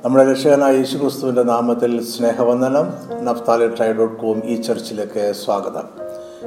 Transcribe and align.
നമ്മുടെ 0.00 0.30
രക്ഷകനായ 0.30 0.76
യേശു 0.76 0.98
ക്രിസ്തുവിന്റെ 0.98 1.42
നാമത്തിൽ 1.42 2.04
സ്നേഹവന്ദനം. 2.04 2.86
നഫ്താലി 3.24 3.68
ട്രൈ 3.68 3.92
ഡോട്ട് 3.92 4.16
കോം 4.16 4.42
ഈ 4.44 4.62
ചർച്ചിലേക്ക് 4.62 5.32
സ്വാഗതം. 5.44 5.82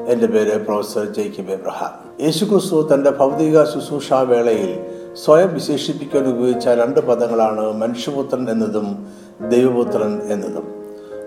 എന്റെ 0.08 0.28
പേര് 0.28 0.66
പ്രൊഫസർ 0.66 1.06
ജെയ്ക്കിബ് 1.06 1.52
എബ്രഹാം. 1.52 2.24
യേശു 2.26 2.46
ക്രിസ്തു 2.46 2.90
തന്റെ 2.94 3.12
ഭൗതിക 3.12 3.64
ശുശ്രൂഷാ 3.64 4.20
വേളയിൽ 4.20 4.80
സ്വയം 5.14 5.54
വിശേഷിപ്പിക്കാൻ 5.54 6.28
ഉപയോഗിച്ച 6.28 6.68
രണ്ട് 6.68 7.00
പദങ്ങളാണ് 7.00 7.74
മനുഷ്യപുത്രൻ 7.74 8.50
എന്നതും 8.50 9.08
ദൈവപുത്രൻ 9.50 10.22
എന്നതും. 10.22 10.68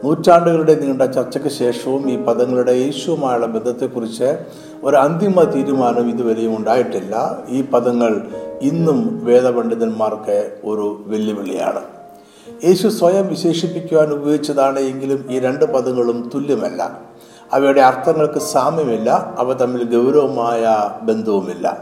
നൂറ്റാണ്ടുകളുടെ 0.05 0.75
നീണ്ട 0.75 1.03
ചർച്ചയ്ക്ക് 1.03 1.49
ശേഷവും 1.49 2.11
ഈ 2.11 2.17
പദങ്ങളുടെ 2.17 2.73
യേശുവുമായുള്ള 2.73 3.47
ബന്ധത്തെക്കുറിച്ച് 3.47 4.39
ഒരു 4.83 4.97
അന്തിമ 4.97 5.43
തീരുമാനം 5.43 6.11
ഇതുവരെയും 6.11 6.57
ഉണ്ടായിട്ടില്ല. 6.57 7.39
ഈ 7.49 7.63
പദങ്ങൾ 7.63 8.29
ഇന്നും 8.63 9.21
വേദപണ്ഡിതന്മാർക്ക് 9.25 10.59
ഒരു 10.65 11.03
വെല്ലുവിളിയാണ്. 11.07 11.98
യേശു 12.65 12.89
സ്വയം 12.89 13.29
വിശേഷിപ്പിക്കുവാൻ 13.29 14.13
ഉപയോഗിച്ചതാണ് 14.13 14.79
എങ്കിലും 14.79 15.27
ഈ 15.31 15.39
രണ്ട് 15.39 15.65
പദങ്ങളും 15.65 16.31
തുല്യമല്ല. 16.35 17.01
അവയുടെ 17.53 17.81
അർത്ഥങ്ങൾക്ക് 17.81 18.39
സാമ്യമില്ല 18.39 19.35
അവ 19.39 19.53
തമ്മിൽ 19.53 19.85
ഗൗരവമായ 19.85 20.91
ബന്ധവുമില്ല. 21.03 21.79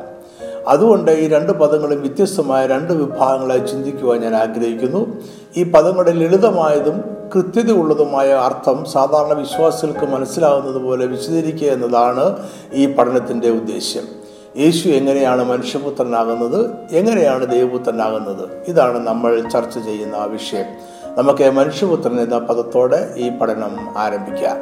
അതുകൊണ്ട് 0.69 1.11
ഈ 1.11 1.29
രണ്ട് 1.29 1.53
പദങ്ങളും 1.53 2.01
വ്യത്യസ്തമായ 2.01 2.67
രണ്ട് 2.67 2.93
വിഭാഗങ്ങളായി 2.93 3.59
ചിന്തിക്കുവാൻ 3.59 4.21
ഞാൻ 4.21 4.35
ആഗ്രഹിക്കുന്നു. 4.35 5.23
ഈ 5.57 5.63
പദങ്ങളുടെ 5.63 6.11
ലളിതമായതും 6.11 7.05
കൃത്യതയുള്ളതുമായ 7.35 8.29
അർത്ഥം 8.31 8.85
സാധാരണ 8.85 9.39
വിശ്വാസികൾക്ക് 9.39 10.07
മനസ്സിലാവുന്നത് 10.07 10.83
പോലെ 10.83 11.07
വിശദീകരിക്കുക 11.07 11.69
എന്നതാണ് 11.69 12.37
ഈ 12.73 12.95
പഠനത്തിന്റെ 12.95 13.51
ഉദ്ദേശ്യം. 13.51 14.16
യേശു 14.59 14.89
എങ്ങനെയാണ് 14.89 15.45
മനുഷ്യപുത്രനാകുന്നത്? 15.45 16.71
എങ്ങനെയാണ് 16.93 17.47
ദൈവപുത്രനാകുന്നത്? 17.47 18.49
ഇതാണ് 18.69 18.99
നമ്മൾ 18.99 19.41
ചർച്ച 19.41 19.79
ചെയ്യുന്ന 19.79 20.25
വിഷയം. 20.25 20.65
നമുക്ക് 21.19 21.51
മനുഷ്യപുത്രൻ 21.51 22.21
എന്ന 22.21 22.39
പദത്തോടെ 22.39 23.15
ഈ 23.17 23.29
പഠനം 23.29 23.99
ആരംഭിക്കാം. 23.99 24.57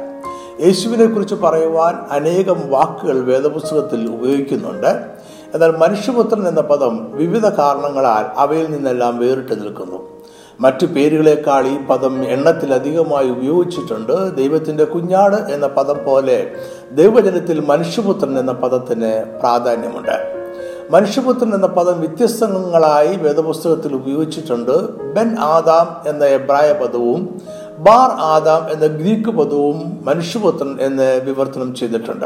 യേശുവിനെ 0.65 1.05
കുറിച്ച് 1.05 1.35
പറയുവാൻ 1.35 1.95
അനേകം 2.11 2.69
വാക്കുകൾ 2.69 3.19
വേദപുസ്തകത്തിൽ 3.19 4.11
ഉപയോഗിക്കുന്നുണ്ട്. 4.11 5.05
എന്നാൽ 5.53 5.77
മനുഷ്യപുത്രൻ 5.77 6.47
എന്ന 6.47 6.61
പദം 6.61 7.11
വിവിധ 7.11 7.49
കാരണങ്ങളാൽ 7.49 8.39
അവയിൽ 8.39 8.71
നിന്നെല്ലാം 8.71 9.17
വേറിട്ട് 9.17 9.61
നിൽക്കുന്നു. 9.61 10.14
മറ്റു 10.59 10.85
പേരുകളെക്കാൾ 10.85 11.67
ഈ 11.67 11.77
പദം 11.77 12.23
എണ്ണത്തിലധികമായി 12.23 13.29
ഉപയോഗിച്ചിട്ടുണ്ട്. 13.29 14.35
ദൈവത്തിന്റെ 14.35 14.83
കുഞ്ഞാട് 14.83 15.35
എന്ന 15.35 15.67
പദം 15.67 16.03
പോലെ 16.05 16.51
ദൈവജനത്തിൽ 16.91 17.59
മനുഷ്യപുത്രൻ 17.59 18.39
എന്ന 18.39 18.51
പദത്തിന് 18.51 19.39
പ്രാധാന്യമുണ്ട്. 19.39 20.45
മനുഷ്യപുത്രൻ 20.91 21.53
എന്ന 21.53 21.67
പദം 21.67 21.99
വ്യത്യസ്തങ്ങളായി 21.99 23.15
വേദപുസ്തകത്തിൽ 23.15 23.95
ഉപയോഗിച്ചിട്ടുണ്ട്. 23.95 24.91
ബെൻ 24.91 25.39
ആദാം 25.39 26.09
എന്ന 26.09 26.25
എബ്രായ 26.25 26.73
പദവും 26.73 27.41
ബാർ 27.77 28.09
ആദാം 28.21 28.71
എന്ന 28.71 28.85
ഗ്രീക്ക് 28.85 29.29
പദവും 29.29 29.97
മനുഷ്യപുത്രൻ 30.05 30.77
എന്ന് 30.81 31.21
വിവർത്തനം 31.23 31.75
ചെയ്തിട്ടുണ്ട്. 31.75 32.25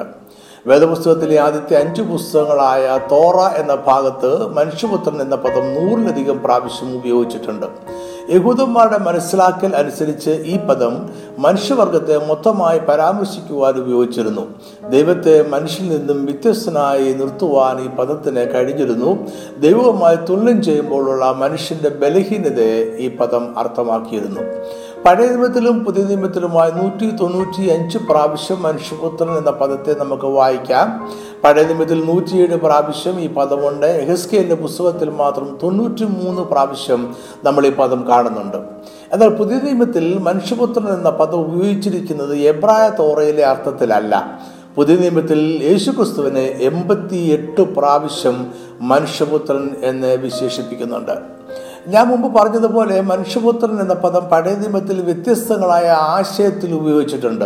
വേദപുസ്തകത്തിലെ 0.67 1.39
ആദ്യത്തെ 1.39 1.75
അഞ്ച് 1.75 2.01
പുസ്തകങ്ങളായ 2.01 2.99
തോറ 3.11 3.53
എന്ന 3.61 3.75
ഭാഗത്ത് 3.75 4.47
മനുഷ്യപുത്രൻ 4.47 5.21
എന്ന 5.21 5.35
പദം 5.35 5.73
നൂറിലധികം 5.73 6.43
പ്രാവശ്യം 6.43 6.95
ഉപയോഗിച്ചിട്ടുണ്ട്. 6.95 7.65
യഹൂദന്മാരുടെ 8.31 8.97
മനസ്സിലാക്കൽ 8.97 9.75
അനുസരിച്ച് 9.75 10.29
ഈ 10.29 10.57
പദം 10.57 11.09
മനുഷ്യവർഗത്തെ 11.37 12.17
മൊത്തമായി 12.27 12.79
പരാമർശിക്കുവാൻ 12.79 13.73
ഉപയോഗിച്ചിരുന്നു. 13.73 14.59
ദൈവത്തെ 14.89 15.47
മനുഷ്യനിൽ 15.49 15.97
നിന്നും 15.97 16.25
വ്യത്യസ്തനായി 16.25 17.13
നിർത്തുവാൻ 17.13 17.81
ഈ 17.81 17.87
പദത്തിന് 17.87 18.53
കഴിഞ്ഞിരുന്നു. 18.53 19.27
ദൈവവുമായി 19.59 20.15
തുല്യം 20.15 20.63
ചെയ്യുമ്പോഴുള്ള 20.63 21.31
മനുഷ്യന്റെ 21.31 21.89
ബലഹീനതയെ 21.89 22.95
ഈ 22.97 23.17
പദം 23.17 23.59
അർത്ഥമാക്കിയിരുന്നു. 23.59 24.41
പഴയ 25.05 25.27
നിയമത്തിലും 25.27 25.85
പുതിയ 25.85 26.03
നിയമത്തിലുമായി 26.03 26.71
നൂറ്റി 26.71 27.15
തൊണ്ണൂറ്റി 27.15 27.69
അഞ്ച് 27.69 27.97
പ്രാവശ്യം 27.97 28.61
മനുഷ്യപുത്രൻ 28.61 29.37
എന്ന 29.37 29.51
പദത്തെ 29.51 29.93
നമുക്ക് 29.99 30.25
വായിക്കാം. 30.25 31.09
പഴയ 31.43 31.63
നിയമത്തിൽ 31.63 32.05
നൂറ്റിയേഴ് 32.05 32.55
പ്രാവശ്യം 32.55 33.19
ഈ 33.19 33.27
പദമുണ്ട്. 33.27 33.85
എഹസ്കേലിന്റെ 33.85 34.55
പുസ്തകത്തിൽ 34.55 35.09
മാത്രം 35.09 35.57
തൊണ്ണൂറ്റി 35.63 36.03
മൂന്ന് 36.03 36.41
പ്രാവശ്യം 36.41 37.15
നമ്മൾ 37.43 37.65
ഈ 37.65 37.71
പദം 37.71 38.07
കാണുന്നുണ്ട്. 38.07 38.57
എന്നാൽ 39.13 39.29
പുതിയ 39.29 39.59
നിയമത്തിൽ 39.63 40.19
മനുഷ്യപുത്രൻ 40.19 40.89
എന്ന 40.89 41.09
പദം 41.09 41.39
ഉപയോഗിച്ചിരിക്കുന്നത് 41.39 42.35
എബ്രായ 42.35 42.89
തോറയിലെ 42.89 43.45
അർത്ഥത്തിലല്ല. 43.45 44.39
പുതിയ 44.75 44.95
നിയമത്തിൽ 44.95 45.59
യേശുക്രിസ്തുവിനെ 45.63 46.41
എൺപത്തി 46.41 47.15
എട്ട് 47.15 47.61
പ്രാവശ്യം 47.61 48.51
മനുഷ്യപുത്രൻ 48.81 49.69
എന്ന് 49.83 50.15
വിശേഷിപ്പിക്കുന്നുണ്ട്. 50.15 51.38
ഞാൻ 51.87 52.07
മുമ്പ് 52.07 52.39
പറഞ്ഞതുപോലെ 52.39 53.01
മനുഷ്യപുത്രൻ 53.01 53.81
എന്ന 53.81 53.93
പദം 53.93 54.25
പഴയ 54.25 54.55
നിയമത്തിൽ 54.55 55.01
വ്യത്യസ്തങ്ങളായ 55.01 55.87
ആശയത്തിൽ 55.89 56.73
ഉപയോഗിച്ചിട്ടുണ്ട്. 56.73 57.45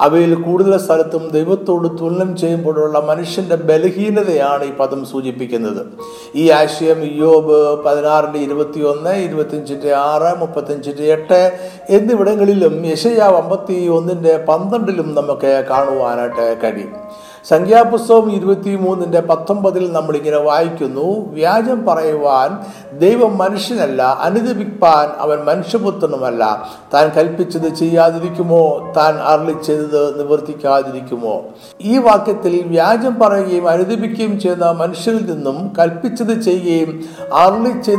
അവയിൽ 0.00 0.34
കൂടുതൽ 0.34 0.78
സ്ഥലത്തും 0.78 1.28
ദൈവത്തോട് 1.28 2.00
തുലനം 2.00 2.36
ചെയ്യുമ്പോഴുള്ള 2.36 2.98
മനുഷ്യന്റെ 2.98 3.56
ബലഹീനതയാണ് 3.56 4.64
ഈ 4.64 4.72
പദം 4.72 5.06
സൂചിപ്പിക്കുന്നത്. 5.06 5.86
ഈ 6.34 6.50
ആശയം 6.50 7.16
യോബ് 7.16 7.84
പതിനാറിന്റെ 7.84 8.38
ഇരുപത്തി 8.38 8.80
ഒന്ന് 8.80 9.14
ഇരുപത്തിയഞ്ചിന്റെ 9.16 9.94
ആറ് 9.94 10.40
മുപ്പത്തഞ്ചിന്റെ 10.40 11.02
എട്ട് 11.02 11.58
എന്നിവിടങ്ങളിലും 11.90 12.86
യശയാവ് 12.86 13.36
അമ്പത്തി 13.36 13.88
ഒന്നിന്റെ 13.88 14.44
പന്ത്രണ്ടിലും 14.48 15.14
നമുക്ക് 15.14 15.64
കാണുവാനായിട്ട് 15.70 16.62
കഴിയും. 16.62 16.94
സംഖ്യാപുസ്തകം 17.50 18.32
ഇരുപത്തി 18.32 18.76
മൂന്നിന്റെ 18.76 19.20
പത്തൊമ്പതിൽ 19.20 19.92
നമ്മളിങ്ങനെ 19.92 20.36
വായിക്കുന്നു 20.36 21.34
വ്യാജം 21.34 21.86
പറയുവാൻ 21.86 22.50
ദൈവം 22.98 23.38
മനുഷ്യനല്ല 23.38 24.02
അനുദപിപ്പാൻ 24.02 25.08
അവൻ 25.18 25.38
മനുഷ്യപുത്രനുമല്ല. 25.38 26.68
താൻ 26.94 27.08
കൽപ്പിച്ചത് 27.08 27.74
ചെയ്യാതിരിക്കുമോ? 27.74 28.92
താൻ 28.96 29.14
അരളി 29.14 29.54
നിവർത്തിക്കാതിരിക്കുമോ? 30.16 31.42
ഈ 31.80 31.98
വാക്യത്തിൽ 31.98 32.62
വ്യാജം 32.66 33.18
പറയുകയും 33.18 33.68
അനുദപിക്കുകയും 33.68 34.40
ചെയ്യുന്ന 34.40 34.70
മനുഷ്യരിൽ 34.70 35.30
നിന്നും 35.30 35.72
കൽപ്പിച്ചത് 35.78 36.40
ചെയ്യുകയും 36.40 37.04
അരളി 37.34 37.96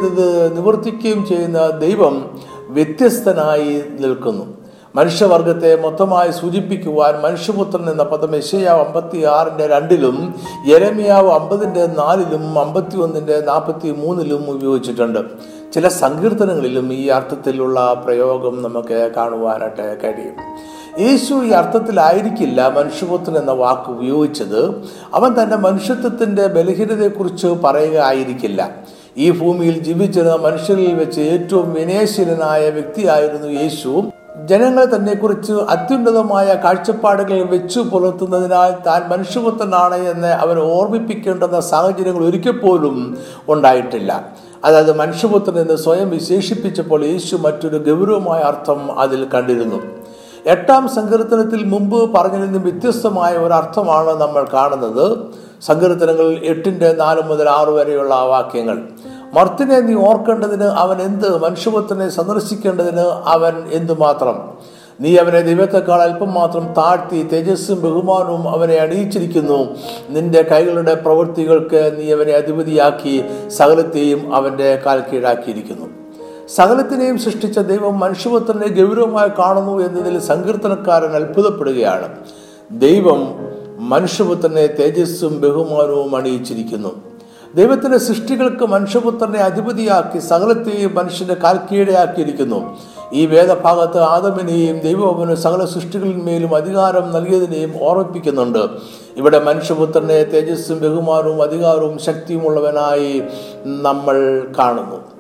നിവർത്തിക്കുകയും 0.54 1.28
ചെയ്യുന്ന 1.28 1.68
ദൈവം 1.68 2.40
വ്യത്യസ്തനായി 2.70 3.84
നിൽക്കുന്നു. 4.00 4.61
മനുഷ്യവർഗത്തെ 4.96 5.82
മൊത്തമായി 5.82 6.32
സൂചിപ്പിക്കുവാൻ 6.32 7.22
മനുഷ്യപുത്രൻ 7.22 7.92
എന്ന 7.92 8.04
പദം 8.04 8.36
യശയാവ് 8.36 8.86
അമ്പത്തി 8.86 9.24
ആറിന്റെ 9.24 9.68
രണ്ടിലും 9.68 10.36
യരമിയാവ് 10.68 11.32
അമ്പതിന്റെ 11.32 11.86
നാലിലും 11.86 12.60
അമ്പത്തി 12.60 12.98
ഒന്നിന്റെ 12.98 13.42
നാൽപ്പത്തി 13.42 13.92
മൂന്നിലും 13.92 14.50
ഉപയോഗിച്ചിട്ടുണ്ട്. 14.50 15.20
ചില 15.74 15.88
സങ്കീർത്തനങ്ങളിലും 15.88 16.94
ഈ 16.94 17.08
അർത്ഥത്തിലുള്ള 17.08 17.94
പ്രയോഗം 18.06 18.62
നമുക്ക് 18.62 19.12
കാണുവാനായിട്ട് 19.18 20.04
കഴിയും. 20.04 20.36
യേശു 21.00 21.34
ഈ 21.34 21.50
അർത്ഥത്തിലായിരിക്കില്ല 21.50 22.68
മനുഷ്യപുത്രൻ 22.68 23.38
എന്ന 23.38 23.52
വാക്ക് 23.52 23.90
ഉപയോഗിച്ചത്. 23.90 24.70
അവൻ 25.14 25.44
തന്റെ 25.44 25.56
മനുഷ്യത്വത്തിന്റെ 25.56 26.48
ബലഹീനതയെക്കുറിച്ച് 26.48 27.48
പറയുക 27.48 27.98
ആയിരിക്കില്ല 27.98 28.70
ഈ 29.18 29.32
ഭൂമിയിൽ 29.32 29.80
ജീവിച്ചിരുന്ന 29.80 30.36
മനുഷ്യരിൽ 30.36 30.94
വെച്ച് 30.94 31.22
ഏറ്റവും 31.22 31.74
വിനയശീലനായ 31.74 32.70
വ്യക്തിയായിരുന്നു 32.70 33.48
യേശു. 33.48 34.04
ജനങ്ങൾ 34.36 34.86
തന്നെക്കുറിച്ച് 34.86 35.54
അത്യുന്നതമായ 35.54 36.54
കാഴ്ചപ്പാടുകൾ 36.54 37.44
വെച്ചു 37.44 37.80
പുലർത്തുന്നതിനാൽ 37.80 38.72
താൻ 38.88 39.10
മനുഷ്യപുത്രനാണ് 39.10 39.96
എന്ന് 39.96 40.28
അവർ 40.28 40.60
ഓർമ്മിപ്പിക്കേണ്ടുന്ന 40.60 41.60
സാഹചര്യങ്ങൾ 41.60 42.26
ഒരിക്കൽ 42.26 42.52
പോലും 42.52 43.18
ഉണ്ടായിട്ടില്ല. 43.50 44.26
അതായത് 44.66 44.96
മനുഷ്യപുത്രൻ 44.96 45.60
എന്ന് 45.60 45.76
സ്വയം 45.76 46.10
വിശേഷിപ്പിച്ചപ്പോൾ 46.10 47.06
യേശു 47.06 47.36
മറ്റൊരു 47.36 47.78
ഗൗരവമായ 47.78 48.42
അർത്ഥം 48.42 49.00
അതിൽ 49.00 49.28
കണ്ടിരുന്നു. 49.34 49.82
എട്ടാം 50.46 50.90
സങ്കീർത്തനത്തിൽ 50.90 51.64
മുമ്പ് 51.64 52.14
പറഞ്ഞതിൽ 52.14 52.46
നിന്നും 52.46 52.62
വ്യത്യസ്തമായ 52.62 53.38
ഒരു 53.38 53.54
അർത്ഥമാണ് 53.54 54.10
നമ്മൾ 54.10 54.46
കാണുന്നത്. 54.54 55.18
സങ്കീർത്തനങ്ങളിൽ 55.62 56.46
എട്ടിന്റെ 56.46 56.94
നാല് 56.94 57.22
മുതൽ 57.22 57.50
ആറ് 57.50 57.70
വരെയുള്ള 57.70 58.16
വാക്യങ്ങൾ. 58.16 58.82
മർത്തിനെ 59.34 59.80
നീ 59.80 59.94
ഓർക്കേണ്ടതിന് 59.94 60.64
അവൻ 60.64 61.02
എന്ത്? 61.02 61.38
മനുഷ്യപുത്രനെ 61.38 62.10
സന്ദർശിക്കേണ്ടതിന് 62.10 63.06
അവൻ 63.26 63.70
എന്തുമാത്രം? 63.72 64.50
നീ 65.02 65.16
അവനെ 65.16 65.42
ദൈവത്തെക്കാൾ 65.42 66.02
അല്പം 66.02 66.34
മാത്രം 66.34 66.74
താഴ്ത്തി 66.74 67.28
തേജസ്സും 67.28 67.82
ബഹുമാനവും 67.82 68.50
അവനെ 68.50 68.76
അണിയിച്ചിരിക്കുന്നു. 68.76 69.76
നിന്റെ 70.10 70.42
കൈകളുടെ 70.42 70.96
പ്രവൃത്തികൾക്ക് 70.96 71.98
നീ 72.00 72.12
അവനെ 72.12 72.34
അധിപതിയാക്കി 72.34 73.24
സകലത്തെയും 73.48 74.36
അവന്റെ 74.36 74.76
കാൽ 74.86 75.04
കീഴാക്കിയിരിക്കുന്നു 75.14 75.86
സകലത്തിനെയും 76.56 77.18
സൃഷ്ടിച്ച 77.20 77.60
ദൈവം 77.60 78.00
മനുഷ്യപുത്രനെ 78.00 78.68
ഗൗരവമായി 78.68 79.30
കാണുന്നു 79.40 79.84
എന്നതിൽ 79.84 80.20
സങ്കീർത്തനക്കാരൻ 80.20 81.16
അത്ഭുതപ്പെടുകയാണ്. 81.16 82.10
ദൈവം 82.72 83.36
മനുഷ്യപുത്രനെ 83.80 84.68
തേജസ്സും 84.68 85.42
ബഹുമാനവും 85.42 86.16
അണിയിച്ചിരിക്കുന്നു. 86.16 87.11
ദൈവത്തിന്റെ 87.56 87.98
സൃഷ്ടികൾക്ക് 87.98 88.66
മനുഷ്യപുത്രനെ 88.66 89.40
അധിപതിയാക്കി 89.40 90.20
സകലത്തെയും 90.20 90.96
മനുഷ്യന്റെ 90.96 91.34
കാൽക്കീഴയാക്കിയിരിക്കുന്നു. 91.34 92.78
ഈ 93.14 93.26
വേദഭാഗത്ത് 93.26 94.00
ആദമിനെയും 94.00 94.80
ദൈവഭവനും 94.80 95.38
സകല 95.38 95.66
സൃഷ്ടികളിന്മേലും 95.66 96.56
അധികാരം 96.56 97.12
നൽകിയതിനെയും 97.12 97.74
ഓർമ്മിപ്പിക്കുന്നുണ്ട്. 97.82 98.70
ഇവിടെ 99.18 99.40
മനുഷ്യപുത്രനെ 99.40 100.24
തേജസ്സും 100.24 100.80
ബഹുമാനവും 100.80 101.42
അധികാരവും 101.42 102.00
ശക്തിയുമുള്ളവനായി 102.00 103.24
നമ്മൾ 103.66 104.48
കാണുന്നു. 104.60 105.11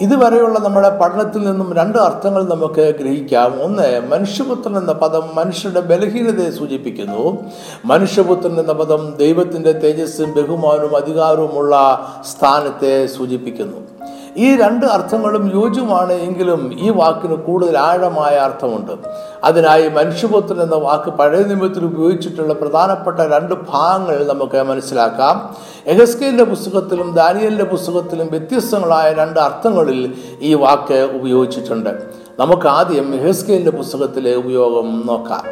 ഇതുവരെയുള്ള 0.00 0.58
നമ്മുടെ 0.58 0.98
പഠനത്തിൽ 0.98 1.38
നിന്നും 1.38 1.72
രണ്ട് 1.72 1.98
അർത്ഥങ്ങൾ 1.98 2.42
നമുക്ക് 2.44 2.94
ഗ്രഹിക്കാം. 3.00 3.62
ഒന്ന് 3.62 4.08
മനുഷ്യപുത്രൻ 4.08 4.78
എന്ന 4.78 4.92
പദം 4.92 5.22
മനുഷ്യരുടെ 5.34 5.80
ബലഹീനതയെ 5.80 6.50
സൂചിപ്പിക്കുന്നു. 6.50 7.44
മനുഷ്യപുത്രൻ 7.84 8.60
എന്ന 8.60 8.72
പദം 8.72 9.16
ദൈവത്തിന്റെ 9.18 9.72
തേജസ്സും 9.72 10.34
ബഹുമാനവും 10.34 10.96
അധികാരവുമുള്ള 10.96 11.74
സ്ഥാനത്തെ 12.30 13.06
സൂചിപ്പിക്കുന്നു. 13.06 13.89
ഈ 14.36 14.56
രണ്ട് 14.56 14.86
അർത്ഥങ്ങളും 14.86 15.52
യോജുമാണ് 15.54 16.12
എങ്കിലും 16.12 16.76
ഈ 16.78 16.90
വാക്കിന് 16.90 17.36
കൂടുതൽ 17.36 17.78
ആഴമായ 17.78 18.34
അർത്ഥമുണ്ട്. 18.36 18.92
അതിനായി 19.44 19.88
മനുഷ്യപുത്രൻ 19.88 20.62
എന്ന 20.62 20.74
വാക്ക് 20.74 21.10
പഴയ 21.10 21.42
നിയമത്തിൽ 21.42 21.84
ഉപയോഗിച്ചിട്ടുള്ള 21.84 22.54
പ്രധാനപ്പെട്ട 22.54 23.20
രണ്ട് 23.20 23.54
ഭാഗങ്ങൾ 23.68 24.26
നമുക്ക് 24.26 24.62
മനസ്സിലാക്കാം. 24.62 25.56
എഹസ്കേലിന്റെ 25.86 26.44
പുസ്തകത്തിലും 26.44 27.14
ദാനിയലിന്റെ 27.14 27.64
പുസ്തകത്തിലും 27.64 28.28
വ്യത്യസ്തങ്ങളായ 28.30 29.12
രണ്ട് 29.12 29.40
അർത്ഥങ്ങളിൽ 29.40 30.14
ഈ 30.40 30.54
വാക്ക് 30.54 31.10
ഉപയോഗിച്ചിട്ടുണ്ട്. 31.14 31.90
നമുക്ക് 32.38 32.66
ആദ്യം 32.66 33.14
എഹസ്കേലിന്റെ 33.14 33.70
പുസ്തകത്തിലെ 33.70 34.34
ഉപയോഗം 34.34 35.02
നോക്കാം. 35.06 35.42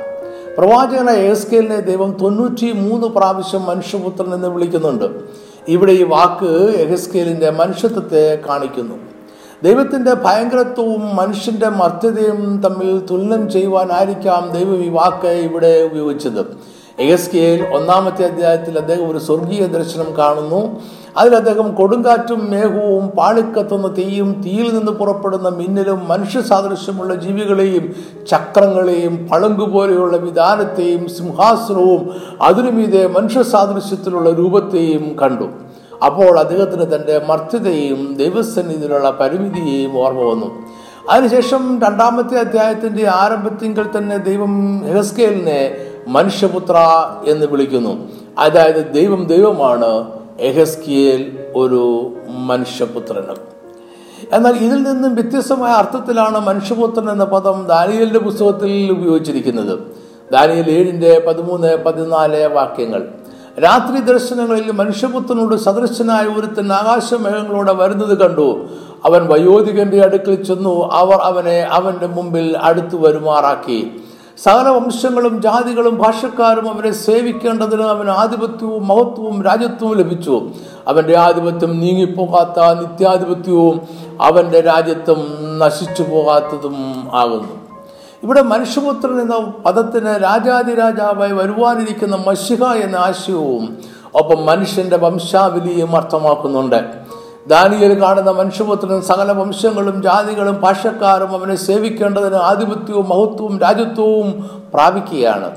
പ്രവാചകനായ 0.58 1.16
എഹസ്കേലിനെ 1.16 1.80
ദൈവം 1.80 2.16
തൊണ്ണൂറ്റി 2.20 2.72
മൂന്ന് 2.72 3.06
പ്രാവശ്യം 3.06 3.64
മനുഷ്യപുത്രൻ 3.64 4.34
എന്ന് 4.34 4.48
വിളിക്കുന്നുണ്ട്. 4.48 5.47
ഇവിടെ 5.68 5.92
ഈ 5.92 6.02
വാക്ക് 6.02 6.74
എഹസ്കേലിന്റെ 6.76 7.50
മനുഷ്യത്വത്തെ 7.50 8.38
കാണിക്കുന്നു. 8.48 8.94
ദൈവത്തിന്റെ 9.62 10.14
ഭയങ്കരത്വവും 10.14 11.16
മനുഷ്യന്റെ 11.16 11.68
മർത്യതയും 11.68 12.60
തമ്മിൽ 12.64 13.06
തുലനം 13.06 13.50
ചെയ്യുവാനായിരിക്കാം 13.50 14.50
ദൈവം 14.52 14.84
ഈ 14.84 14.88
വാക്ക് 14.88 15.28
ഇവിടെ 15.28 15.82
ഉപയോഗിച്ചത്. 15.92 16.44
എഹസ്കേൽ 16.98 17.66
ഒന്നാമത്തെ 17.74 18.24
അധ്യായത്തിൽ 18.24 18.78
അദ്ദേഹം 18.78 19.10
ഒരു 19.10 19.18
സ്വർഗീയ 19.18 19.66
ദർശനം 19.66 20.16
കാണുന്നു. 20.16 20.80
അതിൽ 21.16 21.36
അദ്ദേഹം 21.36 21.74
കൊടുങ്കാറ്റും 21.74 22.50
മേഘവും 22.50 23.08
പാളിക്കത്തുന്ന 23.08 23.88
തീയും 23.88 24.42
തീയിൽ 24.42 24.78
നിന്ന് 24.78 24.92
പുറപ്പെടുന്ന 24.92 25.48
മിന്നലും 25.48 26.08
മനുഷ്യ 26.08 26.40
സാദൃശ്യമുള്ള 26.40 27.14
ജീവികളെയും 27.14 27.94
ചക്രങ്ങളെയും 28.30 29.28
പളുങ്കു 29.32 29.64
പോലെയുള്ള 29.64 30.16
വിധാനത്തെയും 30.16 31.08
സിംഹാസനവും 31.08 32.14
അതിനുമീതെ 32.42 33.06
മനുഷ്യ 33.06 33.42
സാദൃശ്യത്തിലുള്ള 33.42 34.30
രൂപത്തെയും 34.30 35.16
കണ്ടു. 35.22 35.50
അപ്പോൾ 36.04 36.38
അദ്ദേഹത്തിന് 36.38 36.82
തന്റെ 36.82 37.22
മർത്യതയും 37.28 38.14
ദൈവസന്നിധിയിലുള്ള 38.14 39.10
പരിമിതിയെയും 39.10 39.98
ഓർമ്മ 39.98 40.20
വന്നു. 40.20 40.66
അതിനുശേഷം 41.10 41.80
രണ്ടാമത്തെ 41.82 42.38
അധ്യായത്തിന്റെ 42.38 43.08
ആരംഭത്തിങ്കിൽ 43.08 43.86
തന്നെ 43.98 44.16
ദൈവം 44.16 44.82
ഹെസ്കേലിനെ 44.94 45.76
മനുഷ്യപുത്ര 46.08 46.74
എന്ന് 47.26 47.46
വിളിക്കുന്നു. 47.46 48.08
അതായത് 48.38 48.92
ദൈവം 48.94 49.26
ദൈവമാണ് 49.26 50.17
എഹസ്കിയേൽ 50.40 51.38
ഒരു 51.56 52.14
മനുഷ്യപുത്രനും. 52.28 53.36
എന്നാൽ 54.32 54.56
ഇതിൽ 54.56 54.82
നിന്നും 54.82 55.14
വ്യത്യസ്തമായ 55.14 55.72
അർത്ഥത്തിലാണ് 55.72 56.46
മനുഷ്യപുത്രൻ 56.46 57.10
എന്ന 57.10 57.24
പദം 57.24 57.66
ദാനിയലിന്റെ 57.68 58.18
പുസ്തകത്തിൽ 58.18 58.92
ഉപയോഗിച്ചിരിക്കുന്നത്. 58.92 59.78
ദാനിയൽ 60.32 60.70
ഏഴിന്റെ 60.70 61.24
പതിമൂന്ന് 61.28 61.76
പതിനാല് 61.76 62.46
വാക്യങ്ങൾ. 62.46 63.08
രാത്രി 63.62 64.00
ദർശനങ്ങളിൽ 64.00 64.70
മനുഷ്യപുത്രനോട് 64.70 65.56
സദൃശനായ 65.56 66.24
ഒരുത്തൻ 66.26 66.72
ആകാശമേഘങ്ങളോടെ 66.72 67.72
വരുന്നത് 67.72 68.18
കണ്ടു. 68.18 68.66
അവൻ 69.04 69.26
വയോധികന്റെ 69.26 70.00
അടുക്കൽ 70.00 70.42
ചെന്നു. 70.42 70.88
അവർ 70.92 71.14
അവനെ 71.14 71.68
അവന്റെ 71.70 72.06
മുമ്പിൽ 72.06 72.58
അടുത്തു 72.58 72.96
വരുമാറാക്കി. 72.96 74.00
സകല 74.44 74.68
വംശങ്ങളും 74.68 75.42
ജാതികളും 75.42 75.98
ഭാഷക്കാരും 75.98 76.74
അവനെ 76.74 76.90
സേവിക്കേണ്ടതിന് 76.90 77.82
അവന് 77.82 78.10
ആധിപത്യവും 78.10 78.88
മഹത്വവും 78.88 79.42
രാജ്യത്വവും 79.42 79.98
ലഭിച്ചു. 79.98 80.50
അവന്റെ 80.88 81.18
ആധിപത്യം 81.18 81.80
നീങ്ങിപ്പോകാത്ത 81.80 82.80
നിത്യാധിപത്യവും 82.80 83.80
അവന്റെ 84.22 84.60
രാജ്യത്വം 84.60 85.26
നശിച്ചു 85.58 86.02
പോകാത്തതും 86.02 86.76
ആകുന്നു. 87.14 87.58
ഇവിടെ 88.22 88.42
മനുഷ്യപുത്രൻ 88.42 89.20
എന്ന 89.20 89.38
പദത്തിന് 89.66 90.22
രാജാതിരാജാവായി 90.22 91.32
വരുവാനിരിക്കുന്ന 91.32 92.16
മഷിഹ 92.26 92.64
എന്ന 92.64 92.96
ആശയവും 92.96 93.78
ഒപ്പം 94.14 94.46
മനുഷ്യന്റെ 94.46 94.96
വംശാവലിയും 94.96 95.96
അർത്ഥമാക്കുന്നുണ്ട്. 95.96 97.07
ദാനിയൽ 97.48 98.02
കാണുന്ന 98.02 98.30
മനുഷ്യപുത്രനും 98.30 99.02
സകല 99.02 99.32
വംശങ്ങളും 99.32 100.02
ജാതികളും 100.02 100.60
ഭാഷക്കാരും 100.60 101.28
അവനെ 101.28 101.54
സേവിക്കേണ്ടതിന് 101.54 102.34
ആധിപത്യവും 102.34 103.08
മഹത്വവും 103.08 103.58
രാജ്യത്വവും 103.58 104.50
പ്രാപിക്കുകയാണ്. 104.74 105.50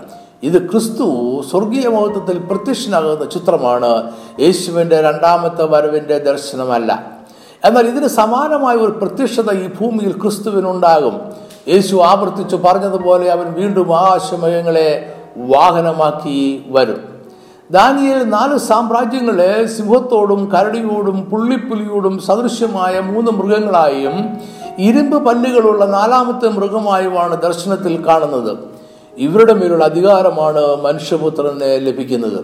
ഇത് 0.44 0.72
ക്രിസ്തു 0.72 1.42
സ്വർഗീയ 1.52 1.88
മഹത്വത്തിൽ 1.88 2.38
പ്രത്യക്ഷനാകുന്ന 2.38 3.26
ചിത്രമാണ്. 3.26 4.12
യേശുവിന്റെ 4.40 5.02
രണ്ടാമത്തെ 5.02 5.66
വരവിന്റെ 5.66 6.20
ദർശനമല്ല. 6.20 7.04
എന്നാൽ 7.66 7.88
ഇതിന് 7.88 8.08
സമാനമായ 8.08 8.76
ഒരു 8.76 8.92
പ്രത്യക്ഷത 8.92 9.52
ഈ 9.52 9.68
ഭൂമിയിൽ 9.68 10.12
ക്രിസ്തുവിനുണ്ടാകും. 10.22 11.22
യേശു 11.68 11.96
ആവർത്തിച്ചു 11.96 12.56
പറഞ്ഞതുപോലെ 12.56 13.30
അവൻ 13.30 13.54
വീണ്ടും 13.54 14.00
ആകാശമയങ്ങളെ 14.00 15.14
വാഹനമാക്കി 15.38 16.66
വരും. 16.68 17.11
ദാനിയേൽ 17.76 18.24
നാല് 18.24 18.58
സാമ്രാജ്യങ്ങളെ 18.58 19.66
സിംഹത്തോടും 19.66 20.52
കരടിയോടും 20.52 21.18
പുള്ളിപ്പുലിയോടും 21.32 22.20
സദൃശ്യമായ 22.20 23.00
മൂന്ന് 23.00 23.32
മൃഗങ്ങളായും 23.32 24.16
ഇരുമ്പ് 24.80 25.26
പല്ലുകളുള്ള 25.26 25.86
നാലാമത്തെ 25.86 26.48
മൃഗമായുമാണ് 26.48 27.42
ദർശനത്തിൽ 27.42 28.06
കാണുന്നത്. 28.08 28.58
ഇവരുടെ 29.18 29.54
മേലുള്ള 29.54 29.86
അധികാരമാണ് 29.86 30.64
മനുഷ്യപുത്രനെ 30.84 31.78
ലഭിക്കുന്നത്. 31.78 32.40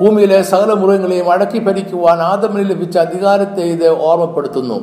ഭൂമിയിലെ 0.00 0.42
സകല 0.42 0.72
മൃഗങ്ങളെയും 0.72 1.30
അടക്കി 1.32 1.58
ഭരിക്കുവാൻ 1.58 2.18
ആദമിന് 2.18 2.70
ലഭിച്ച 2.70 2.98
അധികാരത്തെ 2.98 3.60
ഇത് 3.60 3.88
ഓർമ്മപ്പെടുത്തുന്നു. 4.02 4.78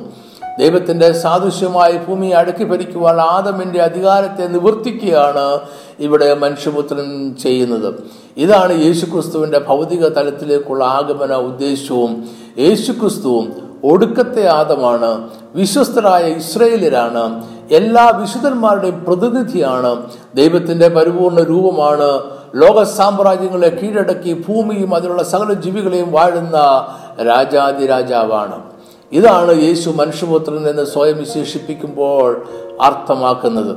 ദൈവത്തിന്റെ 0.59 1.11
സാദൃശ്യമായി 1.11 1.97
ഭൂമി 1.97 2.27
അടുക്കി 2.27 2.63
ഭരിക്കുവാൻ 2.63 3.19
ആദമിന്റെ 3.21 3.81
അധികാരത്തെ 3.81 4.47
നിവർത്തിക്കുകയാണ് 4.47 5.59
ഇവിടെ 5.99 6.33
മനുഷ്യപുത്രൻ 6.33 7.35
ചെയ്യുന്നത്. 7.35 8.03
ഇതാണ് 8.37 8.81
യേശുക്രിസ്തുവിന്റെ 8.81 9.59
ഭൗതിക 9.59 10.07
തലത്തിലേക്കുള്ള 10.07 10.83
ആഗമന 10.83 11.33
ഉദ്ദേശവും 11.33 12.29
യേശുക്രിസ്തുവും 12.59 13.53
ഒടുക്കത്തെ 13.83 14.47
ആദമാണ്. 14.47 15.29
വിശ്വസ്തരായ 15.55 16.23
ഇസ്രയേലരാണ് 16.23 17.47
എല്ലാ 17.71 18.09
വിശുദ്ധന്മാരുടെയും 18.09 19.03
പ്രതിനിധിയാണ്. 19.03 20.01
ദൈവത്തിന്റെ 20.35 20.87
പരിപൂർണ 20.87 21.39
രൂപമാണ്. 21.39 22.21
ലോക 22.55 22.83
സാമ്രാജ്യങ്ങളെ 22.83 23.69
കീഴടക്കി 23.69 24.45
ഭൂമിയും 24.47 24.95
അതിലുള്ള 24.95 25.23
സകല 25.23 25.53
ജീവികളെയും 25.53 26.11
വാഴുന്ന 26.11 26.87
രാജാതിരാജാവാണ്. 27.27 28.72
ഇതാണ് 29.13 29.61
യേശു 29.61 29.89
മനുഷ്യപുത്രൻ 29.89 30.69
എന്ന് 30.69 30.85
സ്വയം 30.85 31.17
വിശേഷിപ്പിക്കുമ്പോൾ 31.17 32.45
അർത്ഥമാക്കുന്നത്. 32.81 33.75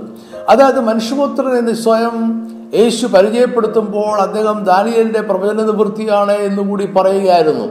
അതായത് 0.48 0.80
മനുഷ്യപുത്രൻ 0.80 1.58
എന്ന് 1.58 1.72
സ്വയം 1.72 2.46
യേശു 2.74 3.06
പരിചയപ്പെടുത്തുമ്പോൾ 3.06 4.20
അദ്ദേഹം 4.20 4.64
ദാനിയലിന്റെ 4.64 5.20
പ്രവചന 5.20 5.62
നിവൃത്തിയാണ് 5.62 6.32
എന്നുകൂടി 6.32 6.86
പറയുകയായിരുന്നു. 6.86 7.66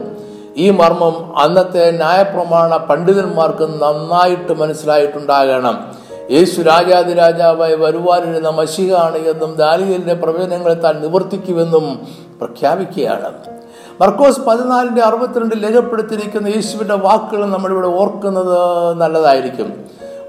ഈ 0.56 0.70
മർമ്മം 0.70 1.38
അന്നത്തെ 1.38 1.90
ന്യായപ്രമാണ 1.90 2.76
പണ്ഡിതന്മാർക്ക് 2.76 3.82
നന്നായിട്ട് 3.82 4.52
മനസ്സിലായിട്ടുണ്ടാകണം. 4.52 5.84
യേശു 6.30 6.62
രാജാതിരാജാവായി 6.62 7.74
വരുവാനിരുന്ന 7.74 8.48
മഷികാണ് 8.48 9.16
എന്നും 9.16 9.54
ദാനിയലിന്റെ 9.54 10.14
പ്രവചനങ്ങളെ 10.14 10.74
താൻ 10.74 11.00
നിവർത്തിക്കുമെന്നും 11.00 12.00
പ്രഖ്യാപിക്കുകയാണ്. 12.40 13.55
മർക്കോസ് 14.00 14.40
പതിനാലിന്റെ 14.40 15.02
അറുപത്തിരണ്ടിൽ 15.02 15.66
രേഖപ്പെടുത്തിയിരിക്കുന്ന 15.66 16.48
യേശുവിന്റെ 16.48 16.94
വാക്കുകൾ 16.94 17.44
നമ്മളിവിടെ 17.50 17.86
ഓർക്കുന്നത് 17.86 18.56
നല്ലതായിരിക്കും. 18.94 19.72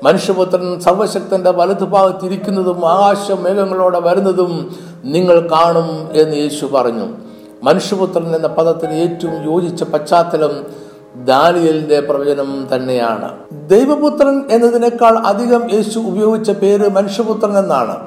മനുഷ്യപുത്രൻ 0.04 0.80
സർവശക്തന്റെ 0.80 1.52
വലതുഭാഗത്തിരിക്കുന്നതും 1.52 2.90
ആകാശ 2.90 3.32
മേഘങ്ങളോടെ 3.32 4.00
വരുന്നതും 4.00 4.76
നിങ്ങൾ 5.04 5.50
കാണും 5.52 6.10
എന്ന് 6.14 6.36
യേശു 6.36 6.66
പറഞ്ഞു. 6.66 7.08
മനുഷ്യപുത്രൻ 7.64 8.36
എന്ന 8.36 8.48
പദത്തിന് 8.48 8.92
ഏറ്റവും 8.92 9.54
യോജിച്ച 9.54 9.84
പശ്ചാത്തലം 9.84 10.64
ദാനിയലിന്റെ 11.26 12.00
പ്രവചനം 12.00 12.68
തന്നെയാണ്. 12.76 13.30
ദൈവപുത്രൻ 13.70 14.44
എന്നതിനേക്കാൾ 14.50 15.18
അധികം 15.18 15.74
യേശു 15.74 16.00
ഉപയോഗിച്ച 16.00 16.52
പേര് 16.52 16.90
മനുഷ്യപുത്രൻ 16.90 17.58
എന്നാണ്. 17.58 17.98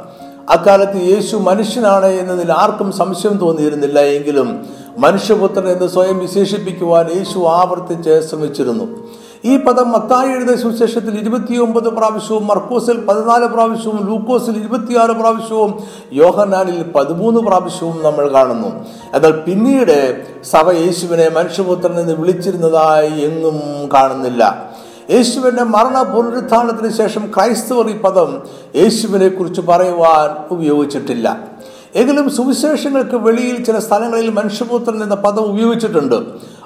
അക്കാലത്ത് 0.50 0.97
യേശു 0.97 1.37
മനുഷ്യനാണ് 1.37 2.07
എന്നതിൽ 2.07 2.52
ആർക്കും 2.52 2.93
സംശയം 2.93 3.33
തോന്നിയിരുന്നില്ല 3.33 3.99
എങ്കിലും 4.00 4.67
മനുഷ്യപുത്രൻ 4.99 5.69
എന്ന് 5.69 5.89
സ്വയം 5.89 6.19
വിശേഷിപ്പിക്കുവാൻ 6.19 7.09
യേശു 7.17 7.39
ആവർത്തിച്ച് 7.39 8.29
ശ്രമിച്ചിരുന്നു. 8.29 9.07
ഈ 9.45 9.57
പദം 9.57 9.93
മത്തായി 9.93 10.29
എഴുതിയ 10.29 10.57
സുവിശേഷത്തിൽ 10.57 11.21
ഇരുപത്തിയൊമ്പത് 11.21 11.89
പ്രാവശ്യവും 11.89 12.47
മർക്കോസിൽ 12.47 13.07
പതിനാല് 13.07 13.45
പ്രാവശ്യവും 13.45 14.07
ലൂക്കോസിൽ 14.07 14.59
ഇരുപത്തിയാറ് 14.59 15.11
പ്രാവശ്യവും 15.11 15.85
യോഹനാനിൽ 16.13 16.83
പതിമൂന്ന് 16.83 17.41
പ്രാവശ്യവും 17.41 18.03
നമ്മൾ 18.03 18.29
കാണുന്നു. 18.29 18.87
എന്നാൽ 19.15 19.31
പിന്നീട് 19.31 20.27
സഭ 20.45 20.73
യേശുവിനെ 20.73 21.29
മനുഷ്യപുത്രൻ 21.29 22.01
എന്ന് 22.01 22.13
വിളിച്ചിരുന്നതായി 22.13 23.21
എങ്ങും 23.21 23.89
കാണുന്നില്ല. 23.95 24.71
യേശുവിന്റെ 25.11 25.63
മരണ 25.63 26.03
പുനരുത്ഥാനത്തിന് 26.03 26.93
ശേഷം 26.93 27.33
ക്രൈസ്തവർ 27.37 27.89
ഈ 27.89 27.99
പദം 27.99 28.43
യേശുവിനെ 28.77 29.29
കുറിച്ച് 29.29 29.61
പറയുവാൻ 29.61 30.45
ഉപയോഗിച്ചിട്ടില്ല. 30.51 31.50
എങ്കിലും 31.95 32.31
സുവിശേഷങ്ങൾക്ക് 32.31 33.17
വെളിയിൽ 33.17 33.65
ചില 33.65 33.79
സ്ഥലങ്ങളിൽ 33.79 34.31
മനുഷ്യപുത്രൻ 34.31 35.03
എന്ന 35.03 35.15
പദം 35.15 35.43
ഉപയോഗിച്ചിട്ടുണ്ട്. 35.43 36.15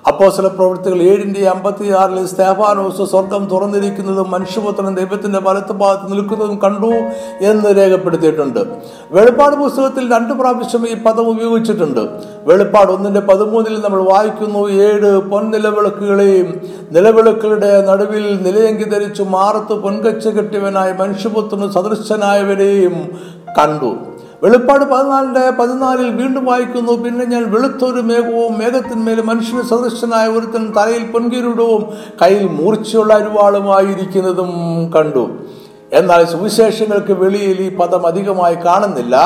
അപ്പോ 0.08 0.28
ചില 0.28 0.46
പ്രവൃത്തികൾ 0.46 1.02
ഏഴിന്റെ 1.02 1.48
അമ്പത്തിയാറിൽ 1.48 2.26
സ്തേഫാനോസ് 2.26 3.10
സ്വർഗം 3.10 3.44
തുറന്നിരിക്കുന്നതും 3.44 4.30
മനുഷ്യപുത്രൻ 4.30 4.96
ദൈവത്തിന്റെ 4.96 5.38
വലത്ത് 5.38 5.72
ഭാഗത്ത് 5.72 6.12
നിൽക്കുന്നതും 6.12 6.60
കണ്ടു 6.64 6.86
എന്ന് 7.44 7.76
രേഖപ്പെടുത്തിയിട്ടുണ്ട്. 7.76 8.60
വെളിപ്പാട് 9.10 9.56
പുസ്തകത്തിൽ 9.56 10.12
രണ്ട് 10.12 10.32
പ്രാവശ്യം 10.32 10.88
ഈ 10.88 10.94
പദം 10.94 11.28
ഉപയോഗിച്ചിട്ടുണ്ട്. 11.28 12.00
വെളിപ്പാട് 12.44 12.92
ഒന്നിന്റെ 12.92 13.20
പതിമൂന്നിൽ 13.20 13.80
നമ്മൾ 13.80 14.02
വായിക്കുന്നു 14.02 14.68
ഏഴ് 14.68 15.18
പൊൻനിലവിളക്കുകളെയും 15.18 16.60
നിലവിളക്കുകളുടെ 16.90 17.86
നടുവിൽ 17.86 18.42
നിലയങ്കി 18.42 18.84
ധരിച്ചു 18.84 19.22
മാറത്ത് 19.22 19.72
പൊൻകച്ച് 19.72 20.28
കെട്ടിയവനായ 20.28 20.92
മനുഷ്യപുത്രന് 20.92 21.72
സദൃശനായവരെയും 21.72 23.08
കണ്ടു. 23.58 24.13
വെളിപ്പാട് 24.44 24.84
പതിനാലിന്റെ 24.84 25.50
പതിനാലിൽ 25.50 26.08
വീണ്ടും 26.10 26.44
വായിക്കുന്നു. 26.44 26.92
പിന്നെ 26.92 27.24
ഞാൻ 27.24 27.52
വെളുത്തൊരു 27.52 28.00
മേഘവും 28.00 28.58
മേഘത്തിന്മേൽ 28.58 29.22
മനുഷ്യന് 29.22 29.62
സദൃശനായ 29.62 30.26
ഒരുത്തൻ 30.28 30.72
തലയിൽ 30.76 31.04
പൊൻകിരീടവും 31.12 31.82
കയ്യിൽ 32.22 32.48
മൂർച്ചയുള്ള 32.48 33.14
അരുവാളുമായിരിക്കുന്നതും 33.14 34.50
കണ്ടു. 34.96 35.24
എന്നാൽ 35.92 36.24
സുവിശേഷങ്ങൾക്ക് 36.24 37.12
വെളിയിൽ 37.12 37.60
ഈ 37.60 37.76
പദം 37.76 38.06
അധികമായി 38.06 38.54
കാണുന്നില്ല. 38.54 39.16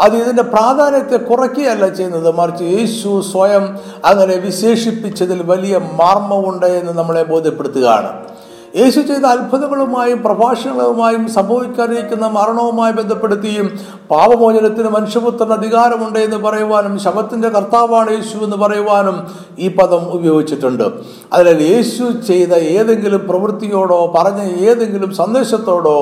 അത് 0.00 0.16
ഇതിന്റെ 0.16 0.42
പ്രാധാന്യത്തെ 0.42 1.16
കുറയ്ക്കുകയല്ല 1.16 1.88
ചെയ്യുന്നത്. 1.88 2.34
മറിച്ച് 2.34 2.64
യേശു 2.64 3.20
സ്വയം 3.32 3.78
അങ്ങനെ 4.04 4.36
വിശേഷിപ്പിച്ചതിൽ 4.36 5.42
വലിയ 5.42 5.78
മാർമ്മമുണ്ട് 5.78 6.66
എന്ന് 6.66 6.92
നമ്മളെ 6.92 7.22
ബോധ്യപ്പെടുത്തുകയാണ്. 7.22 8.33
യേശു 8.76 9.00
ചെയ്ത 9.00 9.24
അത്ഭുതങ്ങളുമായും 9.24 10.22
പ്രഭാഷണങ്ങളുമായും 10.22 11.28
സംഭവിക്കാനിരിക്കുന്ന 11.28 12.26
മരണവുമായി 12.26 12.92
ബന്ധപ്പെടുത്തിയും 12.92 13.66
പാപമോചനത്തിന് 14.10 14.88
മനുഷ്യപുത്രൻ 14.88 15.52
അധികാരമുണ്ട് 15.52 16.18
എന്ന് 16.18 16.36
പറയുവാനും 16.36 16.98
ശവത്തിന്റെ 16.98 17.48
കർത്താവാണ് 17.48 18.10
യേശു 18.10 18.44
എന്ന് 18.44 18.56
പറയുവാനും 18.56 19.16
ഈ 19.58 19.68
പദം 19.68 20.02
ഉപയോഗിച്ചിട്ടുണ്ട്. 20.10 20.84
അതിനാൽ 21.32 21.62
യേശു 21.62 22.04
ചെയ്ത 22.28 22.54
ഏതെങ്കിലും 22.54 23.28
പ്രവൃത്തിയോടോ 23.28 24.12
പറഞ്ഞ 24.16 24.42
ഏതെങ്കിലും 24.42 25.14
സന്ദേശത്തോടോ 25.14 25.96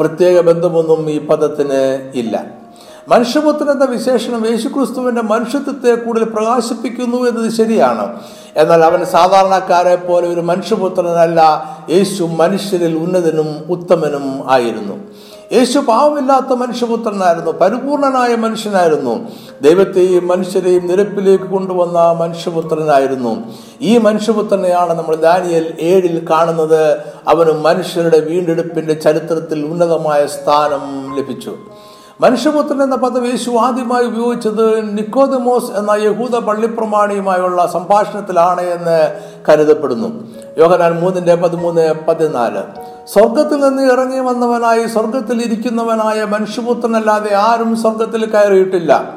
പ്രത്യേക 0.00 0.40
ബന്ധമൊന്നും 0.40 1.10
ഈ 1.10 1.26
പദത്തിന് 1.26 2.12
ഇല്ല. 2.14 2.63
മനുഷ്യപുത്രൻ 3.08 3.70
എന്ന 3.70 3.84
വിശേഷണം 3.84 4.50
യേശുക്രിസ്തുവിന്റെ 4.50 5.22
മനുഷ്യത്വത്തെ 5.22 5.94
കൂടുതൽ 5.94 6.24
പ്രകാശിപ്പിക്കുന്നു 6.24 7.16
എന്നത് 7.16 7.52
ശരിയാണ്. 7.52 8.20
എന്നാൽ 8.56 8.84
അവൻ 8.84 9.04
സാധാരണക്കാരെ 9.04 9.94
പോലെ 9.94 10.28
ഒരു 10.28 10.40
മനുഷ്യപുത്രനല്ല 10.40 11.40
യേശു 11.90 12.24
മനുഷ്യരിൽ 12.24 12.96
ഉന്നതനും 12.96 13.64
ഉത്തമനും 13.70 14.50
ആയിരുന്നു. 14.50 14.94
യേശു 15.52 15.78
പാവമില്ലാത്ത 15.78 16.46
മനുഷ്യപുത്രനായിരുന്നു 16.46 17.50
പരിപൂർണനായ 17.50 18.34
മനുഷ്യനായിരുന്നു. 18.34 19.28
ദൈവത്തെയും 19.62 20.28
മനുഷ്യരെയും 20.28 20.86
നിരപ്പിലേക്ക് 20.86 21.44
കൊണ്ടുവന്ന 21.44 22.12
മനുഷ്യപുത്രനായിരുന്നു 22.12 23.44
ഈ 23.80 23.98
മനുഷ്യപുത്രനെയാണ് 23.98 24.92
നമ്മൾ 24.92 25.16
ദാനിയൽ 25.16 25.74
ഏഴിൽ 25.80 26.26
കാണുന്നത്. 26.30 26.98
അവന് 27.28 27.64
മനുഷ്യരുടെ 27.64 28.20
വീണ്ടെടുപ്പിന്റെ 28.20 28.94
ചരിത്രത്തിൽ 28.94 29.66
ഉന്നതമായ 29.66 30.26
സ്ഥാനം 30.26 31.14
ലഭിച്ചു. 31.18 31.56
മനുഷ്യപുത്രൻ 32.24 32.82
എന്ന 32.82 32.96
പദം 32.96 33.26
യേശു 33.26 33.50
ആദ്യമായി 33.50 34.04
ഉപയോഗിച്ചത് 34.04 34.98
നിക്കോദമോസ് 34.98 35.70
എന്ന 35.78 35.90
യഹൂദ 35.90 36.36
പള്ളിപ്രമാണിയുമായുള്ള 36.36 37.70
സംഭാഷണത്തിലാണ് 37.72 38.60
എന്ന് 38.60 39.20
കരുതപ്പെടുന്നു. 39.48 40.08
യോഹനാൻ 40.58 41.00
മൂന്നിന്റെ 41.00 41.34
പതിമൂന്ന് 41.34 41.94
പതിനാല്. 42.08 42.62
സ്വർഗത്തിൽ 43.12 43.60
നിന്ന് 43.60 43.92
ഇറങ്ങി 43.92 44.20
വന്നവനായി 44.20 44.86
സ്വർഗത്തിൽ 44.86 45.42
ഇരിക്കുന്നവനായ 45.42 46.24
മനുഷ്യപുത്രനല്ലാതെ 46.24 47.34
ആരും 47.34 47.76
സ്വർഗത്തിൽ 47.76 48.26
കയറിയിട്ടില്ല. 48.26 49.14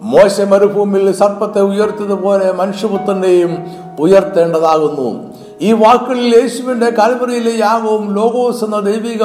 മോശ 0.00 0.40
മരുഭൂമിയിൽ 0.40 1.12
സർപ്പത്തെ 1.12 1.60
ഉയർത്തിയതുപോലെ 1.60 2.52
മനുഷ്യപുത്രനെയും 2.52 3.66
ഉയർത്തേണ്ടതാകുന്നു. 4.00 5.32
ഈ 5.60 5.72
വാക്കുകളിൽ 5.72 6.40
യേശുവിന്റെ 6.42 6.90
കാൽവറിയിലെ 6.90 7.58
യാഗവും 7.58 8.14
ലോകോസ് 8.14 8.64
എന്ന 8.64 8.80
ദൈവിക 8.80 9.22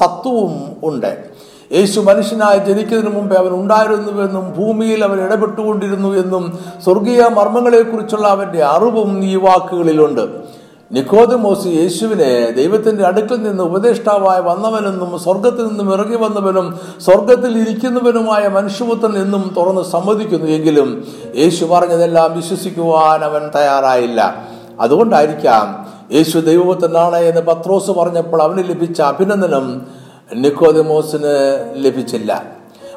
സത്വവും 0.00 0.76
ഉണ്ട്. 0.82 1.35
യേശു 1.72 2.00
മനുഷ്യനായി 2.00 2.58
ജനിക്കുന്നതിന് 2.58 3.16
മുമ്പേ 3.16 3.36
അവൻ 3.36 3.52
ഉണ്ടായിരുന്നുവെന്നും 3.54 4.54
ഭൂമിയിൽ 4.58 5.04
അവൻ 5.04 5.20
ഇടപെട്ടുകൊണ്ടിരുന്നു 5.20 6.16
എന്നും 6.16 6.58
സ്വർഗീയ 6.84 7.22
മർമ്മങ്ങളെക്കുറിച്ചുള്ള 7.22 8.28
അവന്റെ 8.28 8.64
അറിവും 8.64 9.24
ഈ 9.24 9.36
വാക്കുകളിലുണ്ട്. 9.36 10.56
നിക്കോദമോസ് 10.92 11.66
യേശുവിനെ 11.66 12.50
ദൈവത്തിന്റെ 12.50 13.04
അടുക്കൽ 13.04 13.42
നിന്ന് 13.42 13.64
ഉപദേഷ്ടാവായി 13.64 14.42
വന്നവനെന്നും 14.42 15.18
സ്വർഗത്തിൽ 15.18 15.66
നിന്നും 15.66 15.92
ഇറങ്ങി 15.92 16.16
വന്നവനും 16.16 16.80
സ്വർഗത്തിൽ 17.00 17.58
ഇരിക്കുന്നവനുമായ 17.58 18.48
മനുഷ്യപുത്രൻ 18.48 19.18
എന്നും 19.18 19.54
തുറന്ന് 19.56 19.82
സമ്മതിക്കുന്നു 19.82 20.46
എങ്കിലും 20.46 21.04
യേശു 21.36 21.64
പറഞ്ഞതെല്ലാം 21.64 22.36
വിശ്വസിക്കുവാൻ 22.36 23.24
അവൻ 23.24 23.50
തയ്യാറായില്ല. 23.54 24.36
അതുകൊണ്ടായിരിക്കാം 24.80 25.86
യേശു 26.12 26.38
ദൈവപുത്രനാണ് 26.38 27.16
എന്ന് 27.16 27.40
പത്രോസ് 27.40 27.90
പറഞ്ഞപ്പോൾ 27.90 28.42
അവന് 28.42 28.68
ലഭിച്ച 28.68 29.02
അഭിനന്ദനം 29.02 29.86
നിക്കോദമോസിന് 30.34 31.72
ലഭിച്ചില്ല. 31.76 32.44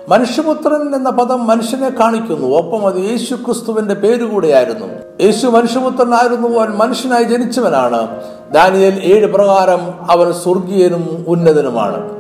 മനുഷ്യപുത്രൻ 0.09 0.95
എന്ന 0.95 1.09
പദം 1.09 1.47
മനുഷ്യനെ 1.47 1.89
കാണിക്കുന്നു. 1.89 2.57
ഒപ്പം 2.57 2.87
അത് 2.87 2.95
യേശു 2.95 3.35
ക്രിസ്തുവിന്റെ 3.35 3.93
പേരുകൂടെയായിരുന്നു. 3.93 4.87
യേശു 5.21 5.47
മനുഷ്യപുത്രനായിരുന്നു. 5.47 6.59
അവൻ 6.59 6.69
മനുഷ്യനായി 6.69 7.23
ജനിച്ചവനാണ്. 7.23 8.07
ദാനിയൽ 8.51 8.99
ഏഴ് 9.03 9.33
പ്രകാരം 9.33 10.11
അവൻ 10.11 10.33
സ്വർഗീയനും 10.33 11.25
ഉന്നതനുമാണ്. 11.27 12.11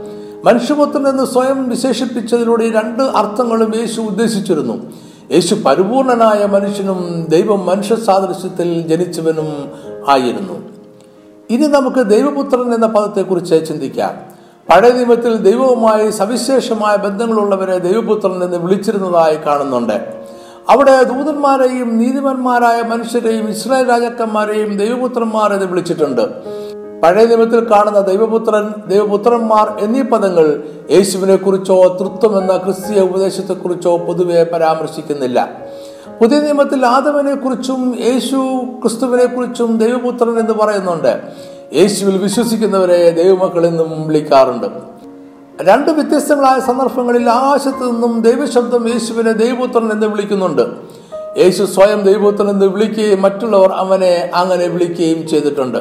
മനുഷ്യപുത്രൻ 0.43 1.07
എന്ന് 1.07 1.25
സ്വയം 1.25 1.69
വിശേഷിപ്പിച്ചതിലൂടെ 1.69 2.69
രണ്ട് 2.69 3.03
അർത്ഥങ്ങളും 3.03 3.75
യേശു 3.75 4.01
ഉദ്ദേശിച്ചിരുന്നു. 4.01 4.91
യേശു 5.31 5.55
പരിപൂർണനായ 5.55 6.45
മനുഷ്യനും 6.45 7.25
ദൈവം 7.29 7.65
മനുഷ്യ 7.65 7.95
സാദൃശ്യത്തിൽ 7.95 8.87
ജനിച്ചവനും 8.87 9.71
ആയിരുന്നു. 10.09 10.69
ഇനി 11.49 11.67
നമുക്ക് 11.67 12.09
ദൈവപുത്രൻ 12.09 12.73
എന്ന 12.73 12.87
പദത്തെക്കുറിച്ച് 12.87 13.67
ചിന്തിക്കാം. 13.67 14.38
പഴയ 14.69 14.91
നിയമത്തിൽ 14.91 15.35
ദൈവവുമായി 15.35 16.11
സവിശേഷമായ 16.11 16.95
ബന്ധങ്ങളുള്ളവരെ 16.95 17.77
ദൈവപുത്രൻ 17.77 18.43
എന്ന് 18.43 18.57
വിളിച്ചിരുന്നതായി 18.57 19.35
കാണുന്നുണ്ട്. 19.35 19.93
അവിടെ 20.69 21.03
ദൂതന്മാരെയും 21.03 21.97
നീതിമാന്മാരായ 21.97 22.81
മനുഷ്യരെയും 22.81 23.49
ഇസ്രായേൽ 23.49 23.89
രാജാക്കന്മാരെയും 23.89 24.77
ദൈവപുത്രന്മാർ 24.77 25.53
എന്ന് 25.53 25.65
വിളിച്ചിട്ടുണ്ട്. 25.65 26.21
പഴയ 27.01 27.25
നിയമത്തിൽ 27.25 27.71
കാണുന്ന 27.71 27.99
ദൈവപുത്രൻ 27.99 28.73
ദൈവപുത്രന്മാർ 28.87 29.77
എന്നീ 29.79 30.01
പദങ്ങൾ 30.01 30.63
യേശുവിനെ 30.91 31.35
കുറിച്ചോ 31.35 31.97
തൃത്വം 31.99 32.41
എന്ന 32.41 32.57
ക്രിസ്തീയ 32.57 33.01
ഉപദേശത്തെക്കുറിച്ചോ 33.01 33.97
പൊതുവെ 33.97 34.43
പരാമർശിക്കുന്നില്ല. 34.43 35.49
പുതിയ 36.21 36.39
നിയമത്തിൽ 36.39 36.85
ആദവനെ 36.85 37.35
കുറിച്ചും 37.35 37.97
യേശു 37.99 38.63
ക്രിസ്തുവിനെ 38.81 39.25
കുറിച്ചും 39.25 39.77
ദൈവപുത്രൻ 39.77 40.39
എന്ന് 40.39 40.53
പറയുന്നുണ്ട്. 40.53 41.21
യേശുവിൽ 41.73 42.17
വിശ്വസിക്കുന്നവരെ 42.17 43.09
ദൈവമക്കൾ 43.09 43.67
എന്നും 43.67 44.07
വിളിക്കാറുണ്ട്. 44.07 44.65
രണ്ട് 45.61 45.91
വ്യത്യസ്തങ്ങളായ 45.91 46.59
സന്ദർഭങ്ങളിൽ 46.59 47.29
ആകാശത്ത് 47.29 47.91
നിന്നും 47.91 48.21
ദൈവശബ്ദം 48.21 48.89
യേശുവിനെ 48.89 49.31
ദൈവപുത്രൻ 49.31 49.91
എന്ന് 49.91 50.07
വിളിക്കുന്നുണ്ട്. 50.07 50.61
യേശു 51.37 51.63
സ്വയം 51.63 52.01
ദൈവപുത്രൻ 52.01 52.49
എന്ന് 52.49 52.65
വിളിക്കുകയും 52.65 53.21
മറ്റുള്ളവർ 53.21 53.71
അവനെ 53.71 54.31
അങ്ങനെ 54.35 54.67
വിളിക്കുകയും 54.67 55.27
ചെയ്തിട്ടുണ്ട്. 55.27 55.77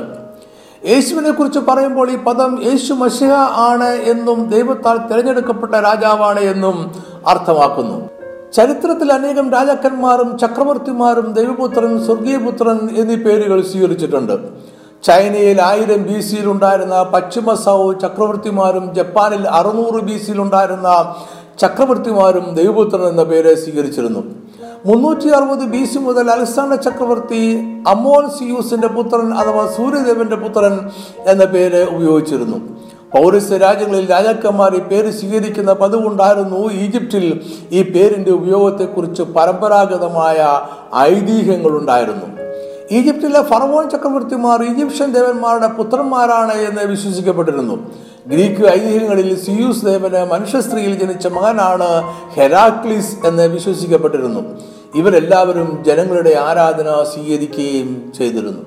യേശുവിനെ 0.88 1.30
കുറിച്ച് 1.30 1.58
പറയുമ്പോൾ 1.58 2.10
ഈ 2.10 2.16
പദം 2.16 2.62
യേശു 2.62 2.92
മഷിഹ 2.92 3.32
ആണ് 3.70 3.88
എന്നും 3.88 4.50
ദൈവത്താൽ 4.50 4.96
തിരഞ്ഞെടുക്കപ്പെട്ട 4.96 5.74
രാജാവാണ് 5.74 6.40
എന്നും 6.40 6.92
അർത്ഥമാക്കുന്നു. 7.28 8.08
ചരിത്രത്തിൽ 8.52 9.12
അനേകം 9.12 9.52
രാജാക്കന്മാരും 9.52 10.38
ചക്രവർത്തിമാരും 10.38 11.32
ദൈവപുത്രൻ 11.32 12.06
സ്വർഗീയപുത്രൻ 12.06 12.88
എന്നീ 12.96 13.16
പേരുകൾ 13.16 13.62
സ്വീകരിച്ചിട്ടുണ്ട്. 13.62 14.68
ചൈനയിൽ 15.06 15.58
ആയിരം 15.62 16.00
ബി 16.08 16.20
സിയിൽ 16.20 16.46
ഉണ്ടായിരുന്ന 16.52 16.96
പശ്ചിമ 17.12 17.54
സൗ 17.64 17.92
ചക്രവർത്തിമാരും 18.02 18.94
ജപ്പാനിൽ 18.96 19.44
അറുന്നൂറ് 19.58 20.00
ബി 20.08 20.16
സിയിൽ 20.24 20.40
ഉണ്ടായിരുന്ന 20.40 20.88
ചക്രവർത്തിമാരും 21.62 22.46
ദൈവപുത്രൻ 22.54 23.04
എന്ന 23.08 23.22
പേര് 23.22 23.56
സ്വീകരിച്ചിരുന്നു. 23.56 24.22
മുന്നൂറ്റി 24.86 25.28
അറുപത് 25.28 25.64
ബി 25.74 25.84
സി 25.84 25.98
മുതൽ 25.98 26.30
അലക്സാണ്ടർ 26.30 26.78
ചക്രവർത്തി 26.86 27.40
അമോൻ 27.92 28.24
സിയൂസിന്റെ 28.38 28.88
പുത്രൻ 28.88 29.34
അഥവാ 29.40 29.64
സൂര്യദേവന്റെ 29.76 30.36
പുത്രൻ 30.36 30.74
എന്ന 31.26 31.44
പേര് 31.44 31.80
ഉപയോഗിച്ചിരുന്നു. 31.94 32.58
പൗരസ്ത്യ 33.14 33.56
രാജ്യങ്ങളിൽ 33.56 34.10
രാജാക്കന്മാർ 34.10 34.72
ഈ 34.76 34.82
പേര് 34.90 35.10
സ്വീകരിക്കുന്ന 35.10 35.72
പതിവുണ്ടായിരുന്നു. 35.72 36.60
ഈജിപ്തിൽ 36.84 37.24
ഈ 37.72 37.82
പേരിന്റെ 37.82 38.30
ഉപയോഗത്തെക്കുറിച്ച് 38.30 39.22
പരമ്പരാഗതമായ 39.22 40.38
ഐതിഹ്യങ്ങളുണ്ടായിരുന്നു. 40.96 42.28
ഈജിപ്തിലെ 42.90 43.42
ഫറവോൺ 43.42 43.90
ചക്രവർത്തിമാർ 43.90 44.62
ഈജിപ്ഷ്യൻ 44.62 45.12
ദേവന്മാരുടെ 45.12 45.66
പുത്രന്മാരാണ് 45.66 46.54
എന്ന് 46.54 46.82
വിശ്വസിക്കപ്പെട്ടിരുന്നു. 46.82 47.74
ഗ്രീക്ക് 48.26 48.64
ഐതിഹ്യങ്ങളിൽ 48.66 49.40
സിയൂസ് 49.40 49.84
ദേവന് 49.84 50.30
മനുഷ്യ 50.30 50.60
സ്ത്രീയിൽ 50.60 50.94
ജനിച്ച 50.98 51.26
മകനാണ് 51.26 51.88
ഹെരാക്ലിസ് 52.34 53.26
എന്ന് 53.26 53.42
വിശ്വസിക്കപ്പെട്ടിരുന്നു. 53.42 54.40
ഇവരെല്ലാവരും 54.94 55.84
ജനങ്ങളുടെ 55.86 56.36
ആരാധന 56.40 56.88
സ്വീകരിക്കുകയും 57.14 58.12
ചെയ്തിരുന്നു. 58.18 58.62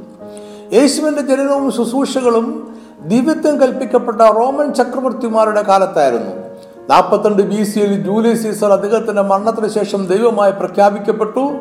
യേശുവിന്റെ 0.74 1.22
ജനനവും 1.22 1.72
ശുശ്രൂഷകളും 1.72 2.76
ദിവ്യത്വം 3.02 3.62
കൽപ്പിക്കപ്പെട്ട 3.62 4.22
റോമൻ 4.22 4.74
ചക്രവർത്തിമാരുടെ 4.74 5.62
കാലത്തായിരുന്നു. 5.62 6.42
നാൽപ്പത്തിരണ്ട് 6.90 7.42
ബി 7.42 7.64
സിയിൽ 7.64 8.04
ജൂലിയസ് 8.04 8.44
സീസർ 8.44 8.72
അദ്ദേഹത്തിന്റെ 8.72 9.22
മരണത്തിന് 9.22 9.68
ശേഷം 9.68 10.06
ദൈവമായി 10.06 10.52
പ്രഖ്യാപിക്കപ്പെട്ടു. 10.52 11.52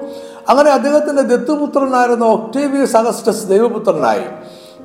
അങ്ങനെ 0.50 0.71
അദ്ദേഹത്തിന്റെ 0.71 1.23
ദത്തുപുത്രനായിരുന്ന 1.23 2.25
ഒക്ടേവിയസ് 2.25 2.97
അഗസ്റ്റസ് 2.97 3.49
ദൈവപുത്രനായി. 3.49 4.25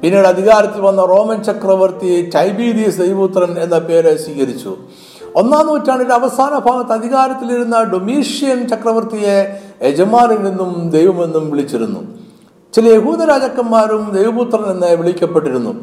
പിന്നീട് 0.01 0.27
അധികാരത്തിൽ 0.27 0.81
വന്ന 0.81 1.01
റോമൻ 1.01 1.43
ചക്രവർത്തി 1.43 2.29
ടൈബീരിയസ് 2.35 2.97
ദൈവപുത്രൻ 2.97 3.59
എന്ന 3.59 3.77
പേര് 3.77 4.17
സ്വീകരിച്ചു. 4.17 4.77
ഒന്നാം 5.35 5.67
നൂറ്റാണ്ടിന്റെ 5.67 6.13
അവസാന 6.13 6.57
ഭാഗത്ത് 6.57 6.91
അധികാരത്തിലിരുന്ന 6.91 7.83
ഡൊമീഷ്യൻ 7.83 8.67
ചക്രവർത്തിയെ 8.67 9.59
യജമാനിൽ 9.83 10.43
നിന്നും 10.43 10.89
ദൈവമെന്നും 10.89 11.51
വിളിച്ചിരുന്നു. 11.51 11.99
ചില 12.73 12.87
യഹൂദ 12.87 13.23
രാജാക്കന്മാരും 13.23 14.11
ദൈവപുത്രൻ 14.11 14.71
എന്ന് 14.71 14.95
വിളിക്കപ്പെട്ടിരുന്നു. 14.95 15.73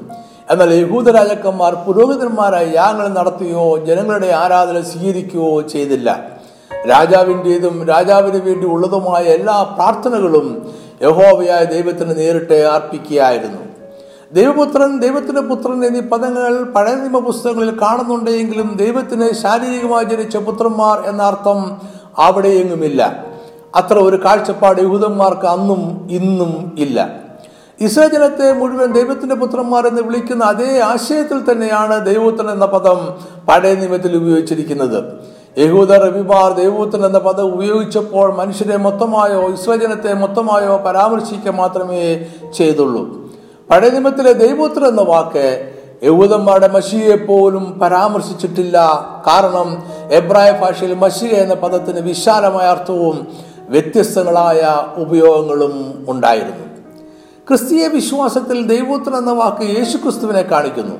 എന്നാൽ 0.50 0.74
യഹൂദ 0.74 1.10
രാജാക്കന്മാർ 1.10 1.74
പുരോഹിതന്മാരായി 1.74 2.70
യാഗങ്ങൾ 2.74 3.08
നടത്തുകയോ 3.08 3.76
ജനങ്ങളുടെ 3.76 4.26
ആരാധന 4.26 4.80
സ്വീകരിക്കുകയോ 4.80 5.60
ചെയ്തില്ല. 5.60 6.41
രാജാവിന്റെതും 6.88 7.86
രാജാവിന് 7.86 8.36
വേണ്ടി 8.36 8.66
ഉള്ളതുമായ 8.66 9.22
എല്ലാ 9.22 9.62
പ്രാർത്ഥനകളും 9.62 10.70
യഹോവയായ 11.02 11.64
ദൈവത്തിന് 11.64 12.18
നേരിട്ട് 12.18 12.54
അർപ്പിക്കുകയായിരുന്നു. 12.54 13.62
ദൈവപുത്രൻ 14.32 15.00
ദൈവത്തിന്റെ 15.00 15.40
പുത്രൻ 15.40 15.84
എന്നീ 15.84 16.00
പദങ്ങൾ 16.00 16.62
പഴയ 16.62 16.94
നിയമ 16.94 17.18
പുസ്തകങ്ങളിൽ 17.18 17.80
കാണുന്നുണ്ടെങ്കിലും 17.80 18.74
ദൈവത്തിന് 18.76 19.32
ശാരീരികമായി 19.32 20.04
ജനിച്ച 20.04 20.36
പുത്രന്മാർ 20.36 21.00
എന്ന 21.00 21.22
അർത്ഥം 21.22 21.80
അവിടെയെങ്ങുമില്ല. 22.18 23.24
അത്ര 23.74 23.98
ഒരു 23.98 24.24
കാഴ്ചപ്പാട് 24.24 24.80
യഹൂദന്മാർക്ക് 24.80 25.46
അന്നും 25.46 26.08
ഇന്നും 26.10 26.76
ഇല്ല. 26.78 27.10
ഇസ്രായേൽ 27.80 28.52
മുഴുവൻ 28.52 28.92
ദൈവത്തിന്റെ 28.92 29.34
പുത്രന്മാർ 29.34 29.86
എന്ന് 29.86 30.02
വിളിക്കുന്ന 30.02 30.44
അതേ 30.44 30.80
ആശയത്തിൽ 30.80 31.52
തന്നെയാണ് 31.52 32.06
ദൈവപുത്രൻ 32.06 32.50
എന്ന 32.50 32.66
പദം 32.66 33.14
പഴയ 33.48 33.74
നിയമത്തിൽ 33.74 34.16
ഉപയോഗിച്ചിരിക്കുന്നത്. 34.16 35.31
യഹൂദ 35.58 35.92
റബിമാർ 35.92 36.52
ദൈവപുത്രൻ 36.52 37.06
എന്ന 37.06 37.18
പദം 37.18 37.54
ഉപയോഗിച്ചപ്പോൾ 37.54 38.34
മനുഷ്യരെ 38.34 38.76
മൊത്തമായോ 38.76 39.40
ഇസ്രായേൽ 39.52 40.14
മൊത്തമായോ 40.14 40.76
പരാമർശിക്കുക 40.76 41.50
മാത്രമേ 41.50 42.26
ചെയ്തുള്ളൂ. 42.56 43.02
പഴയ 43.70 43.88
നിയമത്തിലെ 43.88 44.32
എന്ന 44.88 45.02
വാക്ക് 45.02 45.72
യഹൂദന്മാരുടെ 46.02 46.68
മഷിയെ 46.68 47.16
പോലും 47.16 47.78
പരാമർശിച്ചിട്ടില്ല. 47.78 48.78
കാരണം 49.26 49.82
എബ്രായ 50.10 50.50
ഭാഷയിൽ 50.62 50.94
മഷി 50.94 51.26
എന്ന 51.26 51.54
പദത്തിന് 51.54 52.00
വിശാലമായ 52.00 52.66
അർത്ഥവും 52.66 53.26
വ്യത്യസ്തങ്ങളായ 53.68 54.76
ഉപയോഗങ്ങളും 54.96 56.04
ഉണ്ടായിരുന്നു. 56.08 56.66
ക്രിസ്തീയ 57.48 57.86
വിശ്വാസത്തിൽ 57.86 58.66
ദൈവപുത്രൻ 58.66 59.16
എന്ന 59.16 59.32
വാക്ക് 59.32 59.78
യേശുക്രിസ്തുവിനെ 59.78 60.42
കാണിക്കുന്നു. 60.42 60.96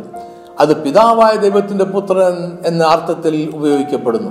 അത് 0.60 0.82
പിതാവായ 0.82 1.36
ദൈവത്തിന്റെ 1.36 1.84
പുത്രൻ 1.84 2.58
എന്ന 2.66 2.84
അർത്ഥത്തിൽ 2.84 3.52
ഉപയോഗിക്കപ്പെടുന്നു. 3.54 4.30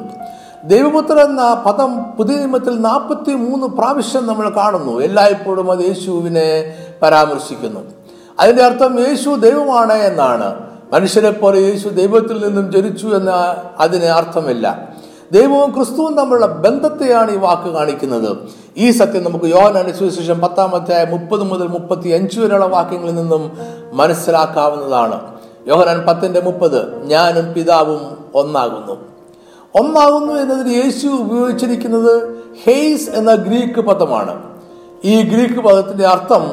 ദൈവപുത്രൻ 0.64 1.22
എന്ന 1.22 1.54
പദം 1.54 2.04
പുതിയ 2.04 2.36
നിയമത്തിൽ 2.36 2.82
നാൽപ്പത്തി 2.82 3.34
മൂന്ന് 3.34 3.68
പ്രാവശ്യം 3.68 4.28
നമ്മൾ 4.28 4.50
കാണുന്നു. 4.50 5.00
എല്ലായ്പ്പോഴും 5.00 5.72
അത് 5.72 5.80
യേശുവിനെ 5.80 6.76
പരാമർശിക്കുന്നു. 7.02 7.80
അതിന്റെ 8.40 8.64
അർത്ഥം 8.64 9.08
യേശു 9.08 9.30
ദൈവമാണ് 9.30 9.94
എന്നാണ്. 9.94 10.72
മനുഷ്യരെ 10.94 11.32
പോലെ 11.32 11.60
യേശു 11.60 11.90
ദൈവത്തിൽ 11.90 12.48
നിന്നും 12.48 12.72
ജനിച്ചു 12.72 13.08
എന്ന 13.08 13.56
അതിന് 13.80 14.06
അർത്ഥമില്ല. 14.06 14.88
ദൈവവും 15.32 15.76
ക്രിസ്തുവും 15.76 16.14
തമ്മിലുള്ള 16.14 16.46
ബന്ധത്തെയാണ് 16.46 17.32
ഈ 17.32 17.38
വാക്ക് 17.38 17.74
കാണിക്കുന്നത്. 17.74 18.38
ഈ 18.78 18.92
സത്യം 18.92 19.24
നമുക്ക് 19.24 19.46
യോഹന 19.46 19.92
സുവിശേഷം 19.92 20.40
പത്താമത്തെ 20.40 21.08
മുപ്പത് 21.12 21.44
മുതൽ 21.44 21.68
മുപ്പത്തി 21.68 22.10
അഞ്ച് 22.10 22.40
വരെയുള്ള 22.40 22.66
വാക്യങ്ങളിൽ 22.66 23.16
നിന്നും 23.16 23.58
മനസ്സിലാക്കാവുന്നതാണ്. 23.94 25.41
യോഹനാൻ 25.68 26.06
പത്തിന്റെ 26.08 26.42
മുപ്പത് 26.42 27.04
ഞാനും 27.06 27.54
പിതാവും 27.54 28.18
ഒന്നാകുന്നു. 28.36 28.98
ഒന്നാകുന്നു 29.76 30.34
എന്നതിന് 30.34 30.74
യേശു 30.74 31.08
ഉപയോഗിച്ചിരിക്കുന്നത് 31.08 32.44
ഹെയ്സ് 32.64 33.10
എന്ന 33.10 33.36
ഗ്രീക്ക് 33.36 33.80
പദമാണ്. 33.80 34.44
ഈ 35.04 35.22
ഗ്രീക്ക് 35.22 35.60
പദത്തിന്റെ 35.60 36.08
അർത്ഥം 36.08 36.44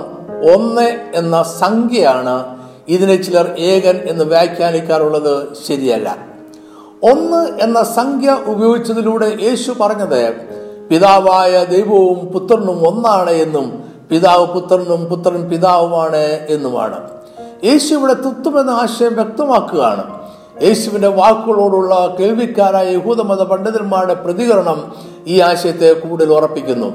ഒന്ന് 0.54 0.98
എന്ന 1.14 1.42
സംഖ്യയാണ്. 1.42 2.58
ഇതിനെ 2.88 3.16
ചിലർ 3.16 3.56
ഏകൻ 3.58 3.96
എന്ന് 3.96 4.24
വ്യാഖ്യാനിക്കാറുള്ളത് 4.24 5.48
ശരിയല്ല. 5.68 6.16
ഒന്ന് 7.02 7.62
എന്ന 7.62 7.82
സംഖ്യ 7.82 8.38
ഉപയോഗിച്ചതിലൂടെ 8.46 9.36
യേശു 9.42 9.72
പറഞ്ഞത് 9.80 10.32
പിതാവായ 10.90 11.64
ദൈവവും 11.64 12.26
പുത്രനും 12.26 12.88
ഒന്നാണ് 12.88 13.30
എന്നും 13.30 13.84
പിതാവ് 14.10 14.46
പുത്രനും 14.46 15.04
പുത്രൻ 15.04 15.48
പിതാവുമാണ് 15.48 16.46
എന്നുമാണ്. 16.50 17.10
യേശു 17.64 17.94
ഇവിടെ 17.94 18.12
തുത്തുമെന്ന 18.12 18.70
ആശയം 18.70 19.14
വ്യക്തമാക്കുകയാണ്. 19.14 20.18
യേശുവിന്റെ 20.62 21.08
വാക്കുകളോടുള്ള 21.08 22.16
കേൾവിക്കാരായ 22.20 22.88
യഹൂദമത 22.94 23.42
പണ്ഡിതന്മാരുടെ 23.42 24.14
പ്രതികരണം 24.14 24.94
ഈ 25.26 25.40
ആശയത്തെ 25.40 25.92
കൂടുതൽ 25.92 26.32
ഉറപ്പിക്കുന്നു. 26.32 26.92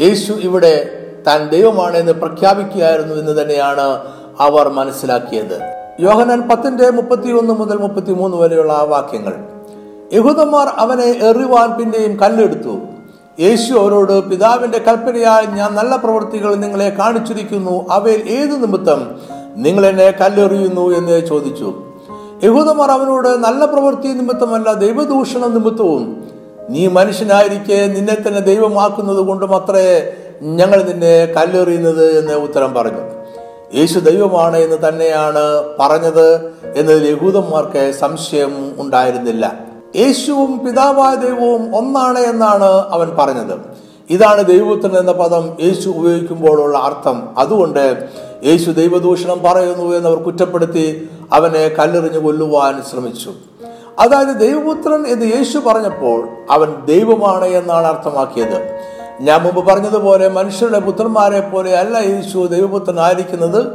യേശു 0.00 0.32
ഇവിടെ 0.32 1.00
താൻ 1.26 1.48
ദൈവമാണ് 1.48 1.96
എന്ന് 1.96 2.12
പ്രഖ്യാപിക്കുകയായിരുന്നു 2.12 3.14
എന്ന് 3.14 3.42
തന്നെയാണ് 3.42 4.00
അവർ 4.40 4.68
മനസ്സിലാക്കിയത്. 4.68 5.60
യോഹനാൻ 6.00 6.48
പത്തിന്റെ 6.48 6.90
മുപ്പത്തി 6.90 7.32
ഒന്ന് 7.32 7.52
മുതൽ 7.52 7.76
മുപ്പത്തി 7.76 8.12
മൂന്ന് 8.12 8.36
വരെയുള്ള 8.36 8.72
ആ 8.72 8.82
വാക്യങ്ങൾ. 8.82 9.34
യഹൂദന്മാർ 10.12 10.66
അവനെ 10.76 11.04
എറിവാൻ 11.04 11.78
പിന്നെയും 11.78 12.16
കല്ലെടുത്തു. 12.16 12.78
യേശു 13.40 13.72
അവരോട് 13.74 14.28
പിതാവിന്റെ 14.28 14.78
കൽപ്പനയായി 14.78 15.46
ഞാൻ 15.46 15.74
നല്ല 15.74 15.96
പ്രവൃത്തികൾ 15.96 16.54
നിങ്ങളെ 16.54 16.88
കാണിച്ചിരിക്കുന്നു. 16.88 17.86
അവയിൽ 17.90 18.22
ഏതു 18.28 18.56
നിമിത്തം 18.56 19.20
നിങ്ങൾ 19.56 19.86
എന്നെ 19.86 20.10
കല്ലെറിയുന്നു 20.10 20.96
എന്ന് 20.96 21.26
ചോദിച്ചു. 21.26 21.74
യഹൂദന്മാർ 22.44 22.90
അവനോട് 22.90 23.28
നല്ല 23.28 23.64
പ്രവൃത്തി 23.64 24.08
നിമിത്തമല്ല 24.08 24.72
ദൈവദൂഷണ 24.72 25.46
നിമിത്തവും. 25.46 26.24
നീ 26.70 26.86
മനുഷ്യനായിരിക്കെ 26.86 27.86
നിന്നെ 27.86 28.14
തന്നെ 28.14 28.40
ദൈവമാക്കുന്നത് 28.40 29.16
കൊണ്ടും 29.16 29.56
അത്രേ 29.56 30.12
ഞങ്ങൾ 30.42 30.82
നിന്നെ 30.82 31.24
കല്ലെറിയുന്നത് 31.24 32.18
എന്ന് 32.18 32.32
ഉത്തരം 32.32 32.74
പറഞ്ഞു. 32.74 33.00
യേശു 33.74 33.98
ദൈവമാണ് 33.98 34.56
എന്ന് 34.56 34.88
തന്നെയാണ് 34.88 35.64
പറഞ്ഞത് 35.80 36.44
എന്നതിൽ 36.76 37.08
യഹൂദന്മാർക്ക് 37.08 37.94
സംശയം 38.00 38.74
ഉണ്ടായിരുന്നില്ല. 38.78 39.54
യേശുവും 39.96 40.64
പിതാവായ 40.64 41.14
ദൈവവും 41.14 41.76
ഒന്നാണ് 41.76 42.18
എന്നാണ് 42.18 42.64
അവൻ 42.64 43.16
പറഞ്ഞത്. 43.18 43.83
ഇതാണ് 44.10 44.44
ദൈവപുത്രൻ 44.44 44.98
എന്ന 44.98 45.12
പദം 45.12 45.56
യേശു 45.62 45.88
ഉപയോഗിക്കുമ്പോഴുള്ള 45.88 46.78
അർത്ഥം. 46.78 47.38
അതുകൊണ്ട് 47.38 48.08
യേശു 48.44 48.70
ദൈവദൂഷണം 48.70 49.42
പറയുന്നു 49.42 49.96
എന്നവർ 49.96 50.16
കുറ്റപ്പെടുത്തി 50.16 51.08
അവനെ 51.32 51.68
കല്ലെറിഞ്ഞു 51.68 52.18
കൊല്ലുവാൻ 52.18 52.82
ശ്രമിച്ചു. 52.90 53.32
അതായത് 53.98 54.36
ദൈവപുത്രൻ 54.36 55.06
എന്ന് 55.06 55.26
യേശു 55.36 55.58
പറഞ്ഞപ്പോൾ 55.58 56.28
അവൻ 56.50 56.86
ദൈവമാണ് 56.86 57.44
എന്നാണ് 57.44 57.86
അർത്ഥമാക്കിയത്. 57.86 58.78
ഞാൻ 59.20 59.42
മുമ്പ് 59.42 59.66
പറഞ്ഞതുപോലെ 59.66 60.28
മനുഷ്യരുടെ 60.28 60.78
പുത്രന്മാരെ 60.78 61.40
പോലെ 61.40 61.76
അല്ല 61.76 61.98
യേശു 61.98 62.46
ദൈവപുത്രൻ 62.46 63.00
ആയിരിക്കുന്നത് 63.00 63.66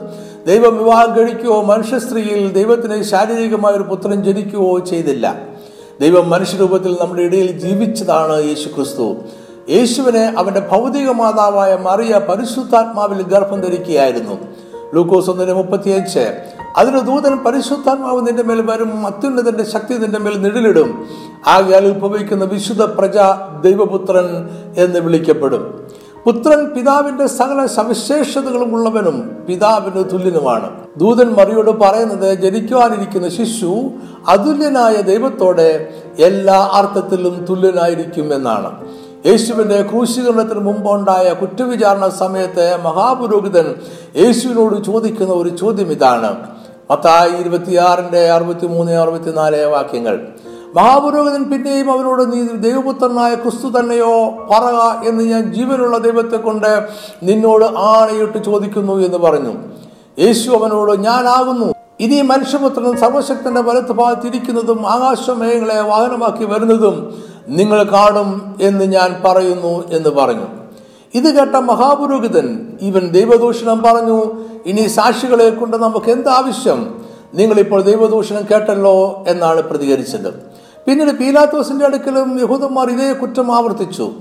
ദൈവം 0.47 0.77
വിവാഹം 0.77 1.17
കഴിക്കുകയോ 1.17 1.61
മനുഷ്യ 1.61 1.99
സ്ത്രീയിൽ 1.99 2.53
ദൈവത്തിന് 2.53 3.03
ശാരീരികമായ 3.03 3.73
ഒരു 3.73 3.83
പുത്രൻ 3.83 4.23
ജനിക്കുകയോ 4.23 4.79
ചെയ്തില്ല. 4.79 5.41
ദൈവം 6.01 6.29
മനുഷ്യരൂപത്തിൽ 6.29 6.97
നമ്മുടെ 7.01 7.21
ഇടയിൽ 7.21 7.59
ജീവിച്ചതാണ് 7.59 8.45
യേശു 8.45 8.67
ക്രിസ്തു. 8.67 9.15
യേശുവിനെ 9.69 10.33
അവന്റെ 10.37 10.59
ഭൗതിക 10.59 11.09
മാതാവായ 11.09 11.75
മറിയ 11.75 12.21
പരിശുദ്ധാത്മാവിൽ 12.29 13.21
ഗർഭം 13.21 13.61
ധരിക്കുകയായിരുന്നു. 13.61 14.37
ലൂക്കോസ് 14.93 15.29
ഒന്നിന് 15.29 15.53
മുപ്പത്തിയഞ്ച്. 15.53 16.37
അതിന് 16.77 16.99
ദൂതൻ 16.99 17.37
പരിശുദ്ധാത്മാവ് 17.37 18.27
നിന്റെ 18.27 18.43
മേൽ 18.43 18.71
വരും 18.71 19.07
അത്യുന്നതന്റെ 19.07 19.63
ശക്തി 19.63 19.93
നിന്റെ 19.93 20.19
മേൽ 20.19 20.41
നിഴലിടും. 20.41 21.05
ആകയാൽ 21.47 21.87
ഉത്ഭവിക്കുന്ന 21.87 22.45
വിശുദ്ധ 22.45 22.83
പ്രജ 22.83 23.17
ദൈവപുത്രൻ 23.61 24.49
എന്ന് 24.77 24.99
വിളിക്കപ്പെടും. 24.99 25.87
പുത്രൻ 26.25 26.65
പിതാവിന്റെ 26.65 27.27
സകല 27.27 27.65
സവിശേഷതകളും 27.65 28.75
ഉള്ളവനും 28.75 29.45
പിതാവിന് 29.49 30.09
തുല്യനുമാണ്. 30.13 30.69
ദൂതൻ 30.97 31.33
മറിയോട് 31.33 31.69
പറയുന്നത് 31.69 32.33
ജനിക്കുവാനിരിക്കുന്ന 32.33 33.29
ശിശു 33.29 33.91
അതുല്യനായ 34.27 34.95
ദൈവത്തോടെ 34.95 35.89
എല്ലാ 36.19 36.69
അർത്ഥത്തിലും 36.73 37.45
തുല്യനായിരിക്കും 37.49 38.33
എന്നാണ്. 38.33 38.71
യേശുവിന്റെ 39.25 39.81
ക്രൂശീകരണത്തിന് 39.81 40.59
മുമ്പുണ്ടായ 40.59 41.33
കുറ്റവിചാരണ 41.33 42.07
സമയത്ത് 42.07 42.77
മഹാപുരോഹിതൻ 42.85 43.75
യേശുവിനോട് 44.17 44.83
ചോദിക്കുന്ന 44.83 45.33
ഒരു 45.33 45.49
ചോദ്യം 45.49 45.91
ഇതാണ്. 45.91 46.35
പത്തായി 46.89 47.41
ഇരുപത്തിയാറിന്റെ 47.41 48.31
അറുപത്തി 48.31 48.67
മൂന്ന് 48.67 48.91
അറുപത്തിനാല് 48.91 49.65
വാക്യങ്ങൾ. 49.65 50.27
മഹാപുരോഹിതൻ 50.75 51.43
പിന്നെയും 51.43 51.91
അവനോട് 51.91 52.31
നീ 52.31 52.41
ദൈവപുത്രനായ 52.41 53.35
ക്രിസ്തു 53.35 53.79
തന്നെയോ? 53.79 54.29
പറക 54.29 55.07
എന്ന് 55.07 55.23
ഞാൻ 55.23 55.53
ജീവനുള്ള 55.53 55.97
ദൈവത്തെ 55.97 56.37
കൊണ്ട് 56.37 56.87
നിന്നോട് 57.23 57.65
ആണയിട്ട് 57.65 58.43
ചോദിക്കുന്നു 58.43 58.93
എന്ന് 58.93 59.17
പറഞ്ഞു. 59.17 59.53
യേശു 60.19 60.49
അവനോട് 60.49 60.99
ഞാനാകുന്നു. 60.99 61.73
ഇനി 61.99 62.21
മനുഷ്യപുത്രൻ 62.21 62.97
സർവശക്തന്റെ 62.97 63.61
വലത്ത് 63.61 63.91
ഭാഗത്തിരിക്കുന്നതും 63.91 64.87
ആകാശമേഘങ്ങളെ 64.87 65.81
വാഹനമാക്കി 65.81 66.45
വരുന്നതും 66.45 67.28
നിങ്ങൾ 67.49 67.83
കാണും 67.83 68.55
എന്ന് 68.61 68.85
ഞാൻ 68.85 69.21
പറയുന്നു 69.25 69.87
എന്ന് 69.91 70.09
പറഞ്ഞു. 70.09 70.45
ഇത് 71.13 71.35
കേട്ട 71.35 71.55
മഹാപുരോഹിതൻ 71.55 72.77
ഇവൻ 72.81 73.07
ദൈവദൂഷണം 73.07 73.81
പറഞ്ഞു. 73.81 74.31
ഇനി 74.65 74.87
സാക്ഷികളെ 74.87 75.49
കൊണ്ട് 75.49 75.77
നമുക്ക് 75.77 76.11
എന്താവശ്യം? 76.11 77.01
നിങ്ങളിപ്പോൾ 77.33 77.81
ദൈവദൂഷണം 77.81 78.43
കേട്ടല്ലോ 78.51 79.25
എന്നാണ് 79.27 79.61
പ്രതികരിച്ചത്. 79.61 80.33
പിന്നീട് 80.87 81.11
പീലാത്തോസിന്റെ 81.11 81.85
അടുക്കലും 81.85 82.39
യഹൂദന്മാർ 82.41 82.89
ഇതേ 82.89 83.13
കുറ്റം 83.13 83.55
ആവർത്തിച്ചു. 83.55 84.11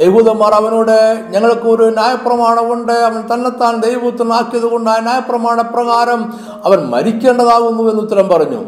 യഹൂദന്മാർ 0.00 0.52
അവനോട് 0.52 1.24
ഞങ്ങൾക്ക് 1.30 1.68
ഒരു 1.68 1.90
ന്യായപ്രമാണമുണ്ട്. 1.90 2.92
അവൻ 2.92 3.34
തന്നെത്താൻ 3.34 3.80
ദൈവപുത്രനാക്കിയത് 3.80 4.62
കൊണ്ട് 4.62 4.90
ആ 4.90 4.98
ന്യായപ്രമാണ 5.00 5.60
പ്രകാരം 5.60 6.34
അവൻ 6.64 6.78
മരിക്കേണ്ടതാകുന്നു 6.78 7.82
എന്ന് 7.82 8.02
ഉത്തരം 8.02 8.28
പറഞ്ഞു. 8.28 8.64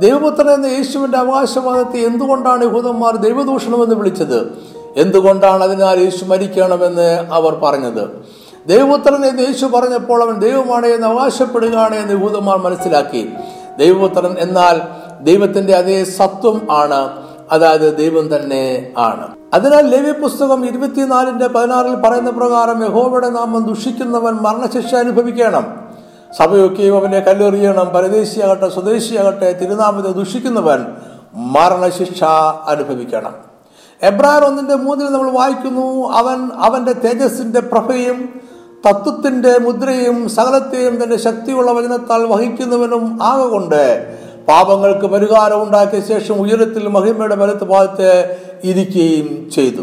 ദൈവപുത്രൻ 0.00 0.50
എന്ന 0.50 0.66
യേശുവിന്റെ 0.66 1.18
അവകാശവാദത്തെ 1.18 1.98
എന്തുകൊണ്ടാണ് 1.98 2.64
യഹൂദന്മാർ 2.64 3.16
ദൈവദൂഷണമെന്ന് 3.16 3.94
വിളിച്ചത്? 3.94 4.58
എന്തുകൊണ്ടാണ് 4.96 5.64
അതിനാൽ 5.64 6.00
യേശു 6.00 6.24
മരിക്കണമെന്ന് 6.24 7.26
അവർ 7.32 7.54
പറഞ്ഞത്? 7.54 8.24
ദൈവപുത്രൻ 8.66 9.24
എന്ന് 9.24 9.42
യേശു 9.42 9.66
പറഞ്ഞപ്പോൾ 9.66 10.22
അവൻ 10.22 10.38
ദൈവമാണ് 10.38 10.86
എന്ന് 10.86 11.06
അവകാശപ്പെടുകയാണ് 11.06 11.94
എന്ന് 11.94 12.12
യഹൂദന്മാർ 12.12 12.58
മനസ്സിലാക്കി. 12.58 13.30
ദൈവപുത്രൻ 13.78 14.36
എന്നാൽ 14.38 14.80
ദൈവത്തിന്റെ 15.24 15.72
അതേ 15.72 16.04
സത്വം 16.04 16.68
ആണ് 16.70 17.10
അതായത് 17.52 17.96
ദൈവം 17.96 18.36
തന്നെ 18.36 18.92
ആണ്. 18.98 19.28
അതിനാൽ 19.54 19.86
ലേവ്യ 19.86 20.12
പുസ്തകം 20.12 20.66
ഇരുപത്തിനാലിന്റെ 20.66 21.46
പതിനാറിൽ 21.46 21.94
പറയുന്ന 21.94 22.30
പ്രകാരം 22.30 22.84
യഹോവയുടെ 22.84 23.28
നാമം 23.28 23.64
ദുഷിക്കുന്നവൻ 23.64 24.34
മരണശിക്ഷ 24.34 24.94
അനുഭവിക്കണം. 24.94 25.89
സഭയൊക്കെയും 26.38 26.96
അവനെ 26.96 27.20
കല്ലെറിയണം 27.20 27.86
പരദേശിയാകട്ടെ 27.86 28.68
സ്വദേശിയാകട്ടെ 28.68 29.52
തിരുനാമത്തെ 29.52 30.08
ദുഷിക്കുന്നവൻ 30.08 30.86
മരണശിക്ഷ 31.34 32.24
അനുഭവിക്കണം. 32.66 33.34
എബ്രാൻ 34.02 34.44
ഒന്നിന്റെ 34.44 34.74
മൂന്നിൽ 34.74 35.06
നമ്മൾ 35.06 35.30
വായിക്കുന്നു 35.30 36.08
അവൻ 36.08 36.50
അവന്റെ 36.56 36.92
തേജസ്സിന്റെ 36.92 37.60
പ്രഭയും 37.60 38.40
തത്വത്തിന്റെ 38.88 39.58
മുദ്രയും 39.58 40.28
സകലത്തെയും 40.28 41.02
തന്റെ 41.02 41.16
ശക്തിയുള്ള 41.16 41.70
വചനത്താൽ 41.70 42.22
വഹിക്കുന്നവനും 42.22 43.18
ആകൊണ്ട് 43.22 44.16
പാപങ്ങൾക്ക് 44.48 45.06
പരിഹാരം 45.06 45.62
ഉണ്ടാക്കിയ 45.62 46.00
ശേഷം 46.00 46.34
ഉയരത്തിൽ 46.34 46.88
മഹിമയുടെ 46.88 47.36
വലത്ത് 47.36 47.64
ഭാഗത്ത് 47.64 48.36
ഇരിക്കുകയും 48.64 49.50
ചെയ്തു. 49.50 49.82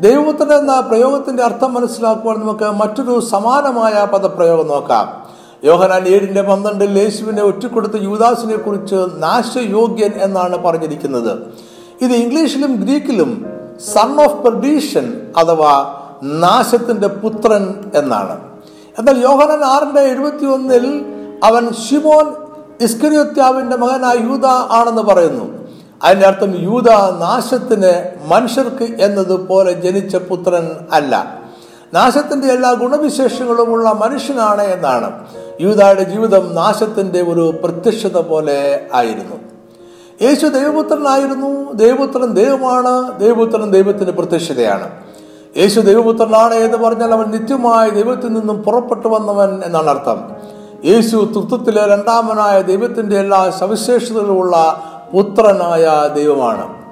ദൈവപുത്രൻ 0.00 0.54
എന്ന 0.54 0.80
പ്രയോഗത്തിന്റെ 0.80 1.42
അർത്ഥം 1.42 1.74
മനസ്സിലാക്കുവാൻ 1.74 2.40
നമുക്ക് 2.40 2.64
മറ്റൊരു 2.64 3.20
സമാനമായ 3.20 4.06
പദപ്രയോഗം 4.12 4.68
നോക്കാം. 4.68 5.21
യോഹനാൻ 5.64 6.08
ഏഴിന്റെ 6.08 6.42
പന്ത്രണ്ടിൽ 6.42 6.98
യേശുവിനെ 6.98 7.42
ഒറ്റക്കൊടുത്ത 7.42 7.92
യുവദാസിനെ 7.96 8.56
കുറിച്ച് 8.56 8.94
നാശയോഗ്യൻ 8.94 10.12
എന്നാണ് 10.14 10.56
പറഞ്ഞിരിക്കുന്നത്. 10.56 11.38
ഇത് 12.00 12.12
ഇംഗ്ലീഷിലും 12.12 12.72
ഗ്രീക്കിലും 12.72 13.46
സൺ 13.94 14.20
ഓഫ് 14.20 14.44
പെർഡീഷൻ 14.44 15.20
അഥവാ 15.36 16.00
നാശത്തിന്റെ 16.22 17.08
പുത്രൻ 17.08 17.74
എന്നാണ്. 17.94 18.40
എന്നാൽ 18.98 19.18
യോഹനൻ 19.18 19.64
ആറിന്റെ 19.64 20.00
എഴുപത്തി 20.00 20.44
ഒന്നിൽ 20.46 21.04
അവൻ 21.44 21.72
ഷിമോൻ 21.72 22.34
ഇസ്കരിയോത്യാവിന്റെ 22.80 23.76
മകനായ 23.76 24.14
യൂത 24.16 24.46
ആണെന്ന് 24.46 25.02
പറയുന്നു. 25.02 25.68
അതിന്റെ 26.02 26.26
അർത്ഥം 26.26 26.62
യൂത 26.62 26.90
നാശത്തിന് 27.20 28.12
മനുഷ്യർക്ക് 28.26 29.02
എന്നതുപോലെ 29.02 29.72
ജനിച്ച 29.72 30.16
പുത്രൻ 30.16 30.68
അല്ല. 30.92 31.42
നാശത്തിന്റെ 31.94 32.46
എല്ലാ 32.46 32.72
ഗുണവിശേഷങ്ങളുമുള്ള 32.72 33.92
മനുഷ്യനാണ് 33.92 34.62
എന്നാണ്. 34.62 35.26
യൂതയുടെ 35.60 36.02
ജീവിതം 36.02 36.54
നാശത്തിന്റെ 36.54 37.22
ഒരു 37.22 37.54
പ്രത്യക്ഷത 37.64 38.20
പോലെ 38.20 38.86
ആയിരുന്നു. 38.94 39.36
യേശു 40.22 40.46
ദൈവപുത്രനായിരുന്നു. 40.46 41.72
ദൈവപുത്രൻ 41.72 42.34
ദൈവമാണ്. 42.34 43.18
ദൈവപുത്രൻ 43.18 43.70
ദൈവത്തിന്റെ 43.70 44.12
പ്രത്യക്ഷതയാണ്. 44.12 44.90
യേശു 45.56 45.80
ദൈവപുത്രനാണ് 45.80 46.54
എന്ന് 46.54 46.78
പറഞ്ഞാൽ 46.78 47.12
അവൻ 47.12 47.30
നിത്യമായി 47.30 47.90
ദൈവത്തിൽ 47.90 48.32
നിന്നും 48.32 48.62
പുറപ്പെട്ടു 48.62 49.08
വന്നവൻ 49.08 49.62
എന്നാണ് 49.64 49.90
അർത്ഥം. 49.90 50.32
യേശു 50.84 51.16
തൃത്വത്തിലെ 51.16 51.86
രണ്ടാമനായ 51.86 52.62
ദൈവത്തിന്റെ 52.62 53.18
എല്ലാ 53.18 53.50
സവിശേഷതകളുമുള്ള 53.50 54.82
പുത്രനായ 55.12 56.10
ദൈവമാണ്. 56.14 56.82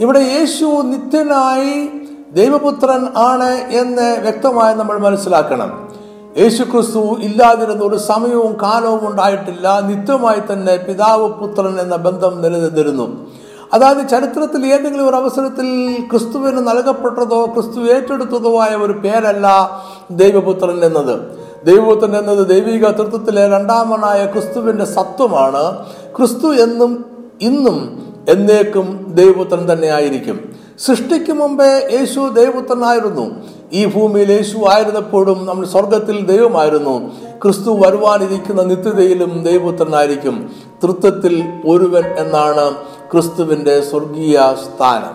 ഇവിടെ 0.00 0.18
യേശു 0.18 0.64
നിത്യനായി 0.64 1.88
ദൈവപുത്രൻ 2.32 3.08
ആണ് 3.16 3.50
എന്ന് 3.50 4.16
വ്യക്തമായി 4.20 4.74
നമ്മൾ 4.74 4.98
മനസ്സിലാക്കണം. 4.98 5.89
യേശു 6.38 6.62
ക്രിസ്തു 6.62 7.16
ഇല്ലാതിരുന്ന 7.20 7.84
ഒരു 7.84 7.96
സമയവും 7.96 8.56
കാലവും 8.62 9.08
ഉണ്ടായിട്ടില്ല. 9.08 9.80
നിത്യമായി 9.80 10.52
തന്നെ 10.52 10.76
പിതാവ് 10.76 11.28
പുത്രൻ 11.28 11.80
എന്ന 11.80 11.96
ബന്ധം 11.96 12.42
നിലനിന്നിരുന്നു. 12.42 13.26
അതായത് 13.72 14.08
ചരിത്രത്തിൽ 14.08 14.66
ഏതെങ്കിലും 14.66 15.08
ഒരു 15.08 15.16
അവസരത്തിൽ 15.16 15.96
ക്രിസ്തുവിന് 16.10 16.58
നൽകപ്പെട്ടതോ 16.58 17.46
ക്രിസ്തു 17.46 17.80
ഏറ്റെടുത്തതോ 17.80 18.60
ആയ 18.60 18.76
ഒരു 18.76 18.92
പേരല്ല 18.92 19.70
ദൈവപുത്രൻ 20.10 20.84
എന്നത്. 20.84 21.20
ദൈവപുത്രൻ 21.66 22.16
എന്നത് 22.16 22.48
ദൈവിക 22.48 22.88
തൃത്വത്തിലെ 22.88 23.48
രണ്ടാമനായ 23.48 24.26
ക്രിസ്തുവിന്റെ 24.26 24.84
സത്വമാണ്. 24.84 25.84
ക്രിസ്തു 26.16 26.54
എന്നും 26.54 27.04
ഇന്നും 27.40 28.02
എന്നേക്കും 28.28 29.06
ദൈവപുത്രൻ 29.08 29.72
തന്നെ 29.72 29.88
ആയിരിക്കും. 29.88 30.59
സൃഷ്ടിക്ക് 30.86 31.32
മുമ്പേ 31.32 31.88
യേശു 31.92 32.20
ദൈവപുത്രനായിരുന്നു. 32.28 33.30
ഈ 33.72 33.84
ഭൂമിയിൽ 33.84 34.32
യേശു 34.32 34.56
ആയിരുന്നപ്പോഴും 34.56 35.46
നമ്മൾ 35.46 35.66
സ്വർഗത്തിൽ 35.66 36.26
ദൈവമായിരുന്നു. 36.26 37.10
ക്രിസ്തു 37.42 37.70
വരുവാനിരിക്കുന്ന 37.86 38.62
നിത്യതയിലും 38.62 39.44
ദൈവപുത്രനായിരിക്കും. 39.44 40.50
തൃത്വത്തിൽ 40.82 41.52
ഒരുവൻ 41.66 42.04
എന്നാണ് 42.04 42.74
ക്രിസ്തുവിന്റെ 43.12 43.80
സ്വർഗീയ 43.80 44.36
സ്ഥാനം. 44.36 45.14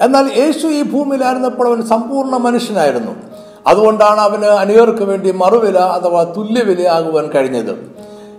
എന്നാൽ 0.00 0.30
യേശു 0.38 0.66
ഈ 0.66 0.82
ഭൂമിയിലായിരുന്നപ്പോൾ 0.82 1.68
അവൻ 1.68 1.82
സമ്പൂർണ 1.86 2.36
മനുഷ്യനായിരുന്നു. 2.36 3.12
അതുകൊണ്ടാണ് 3.66 4.20
അവന് 4.20 4.44
അനേകർക്ക് 4.44 5.02
വേണ്ടി 5.02 5.32
മറുവില 5.32 5.78
അഥവാ 5.78 6.24
തുല്യവിലയാകുവാൻ 6.24 7.26
കഴിഞ്ഞത്. 7.26 7.96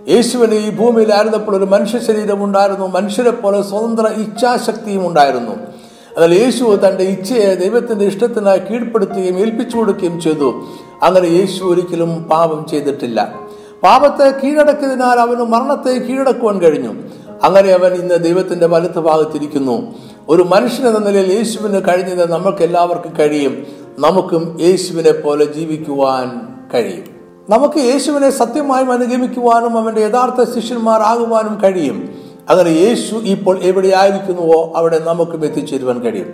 യേശുവിന് 0.08 0.54
ഈ 0.54 0.70
ഭൂമിയിലായിരുന്നപ്പോൾ 0.70 1.56
ഒരു 1.56 1.64
മനുഷ്യ 1.64 1.98
ശരീരം 1.98 2.44
ഉണ്ടായിരുന്നു. 2.44 2.86
മനുഷ്യരെ 2.86 3.30
പോലെ 3.30 3.62
സ്വതന്ത്ര 3.62 4.06
ഇച്ഛാശക്തിയും 4.06 5.06
ഉണ്ടായിരുന്നു. 5.06 5.77
എന്നാൽ 6.18 6.38
യേശു 6.38 6.76
തന്റെ 6.76 7.04
ഇച്ഛയെ 7.04 7.54
ദൈവത്തിന്റെ 7.54 8.04
ഇഷ്ടത്തിനായി 8.04 8.58
കീഴ്പ്പെടുത്തുകയും 8.58 9.38
ഏൽപ്പിച്ചു 9.38 9.76
കൊടുക്കുകയും 9.76 10.20
ചെയ്തു. 10.20 10.64
അങ്ങനെ 11.02 11.26
യേശു 11.26 11.64
ഒരിക്കലും 11.64 12.24
പാപം 12.24 12.66
ചെയ്തിട്ടില്ല. 12.70 13.34
പാപത്തെ 13.82 14.40
കീഴടക്കിയതിനാൽ 14.40 15.20
അവന് 15.20 15.40
മരണത്തെ 15.40 15.90
കീഴടക്കുവാൻ 15.90 16.60
കഴിഞ്ഞു. 16.60 16.94
അങ്ങനെ 17.42 17.72
അവൻ 17.72 17.94
ഇന്ന് 17.94 18.14
ദൈവത്തിന്റെ 18.14 18.66
വലത്ത് 18.66 18.98
ഭാഗത്തിരിക്കുന്നു. 18.98 19.94
ഒരു 20.28 20.42
മനുഷ്യൻ 20.42 20.88
എന്ന 20.88 20.98
നിലയിൽ 20.98 21.32
യേശുവിന് 21.32 21.82
കഴിഞ്ഞത് 21.88 22.30
നമുക്ക് 22.30 22.62
എല്ലാവർക്കും 22.62 23.16
കഴിയും. 23.18 23.66
നമുക്കും 23.98 24.58
യേശുവിനെ 24.60 25.12
പോലെ 25.12 25.44
ജീവിക്കുവാൻ 25.44 26.40
കഴിയും. 26.74 27.04
നമുക്ക് 27.50 27.78
യേശുവിനെ 27.78 28.30
സത്യമായും 28.30 28.92
അനുഗമിക്കുവാനും 28.92 29.78
അവന്റെ 29.78 30.00
യഥാർത്ഥ 30.00 30.60
ശിഷ്യന്മാരാകുവാനും 30.60 31.60
കഴിയും. 31.62 32.27
അങ്ങനെ 32.48 32.68
യേശു 32.68 33.14
ഇപ്പോൾ 33.14 33.58
എവിടെയായിരിക്കുന്നുവോ 33.62 34.72
അവിടെ 34.76 34.98
നമുക്കും 34.98 35.44
എത്തിച്ചേരുവാൻ 35.44 36.00
കഴിയും. 36.00 36.26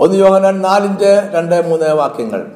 ഒന്ന് 0.00 0.16
യോഹനാൻ 0.16 0.60
നാലിന്റെ 0.60 1.22
രണ്ട് 1.34 1.68
മൂന്ന് 1.68 1.94
വാക്യങ്ങൾ. 1.94 2.46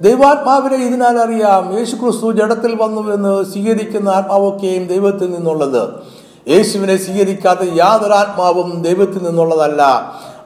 ദൈവാത്മാവിനെ 0.00 0.84
ഇതിനാൽ 0.84 1.18
അറിയാം. 1.18 1.78
യേശു 1.78 1.96
ക്രിസ്തു 1.96 2.32
ജഡത്തിൽ 2.32 2.82
വന്നു 2.82 3.14
എന്ന് 3.14 3.44
സ്വീകരിക്കുന്ന 3.44 4.08
ആത്മാവൊക്കെയും 4.08 4.86
ദൈവത്തിൽ 4.86 5.30
നിന്നുള്ളത്. 5.30 5.88
യേശുവിനെ 6.48 6.96
സ്വീകരിക്കാത്ത 6.96 7.58
യാതൊരു 7.74 8.12
ആത്മാവും 8.12 8.82
ദൈവത്തിൽ 8.82 9.22
നിന്നുള്ളതല്ല. 9.22 9.82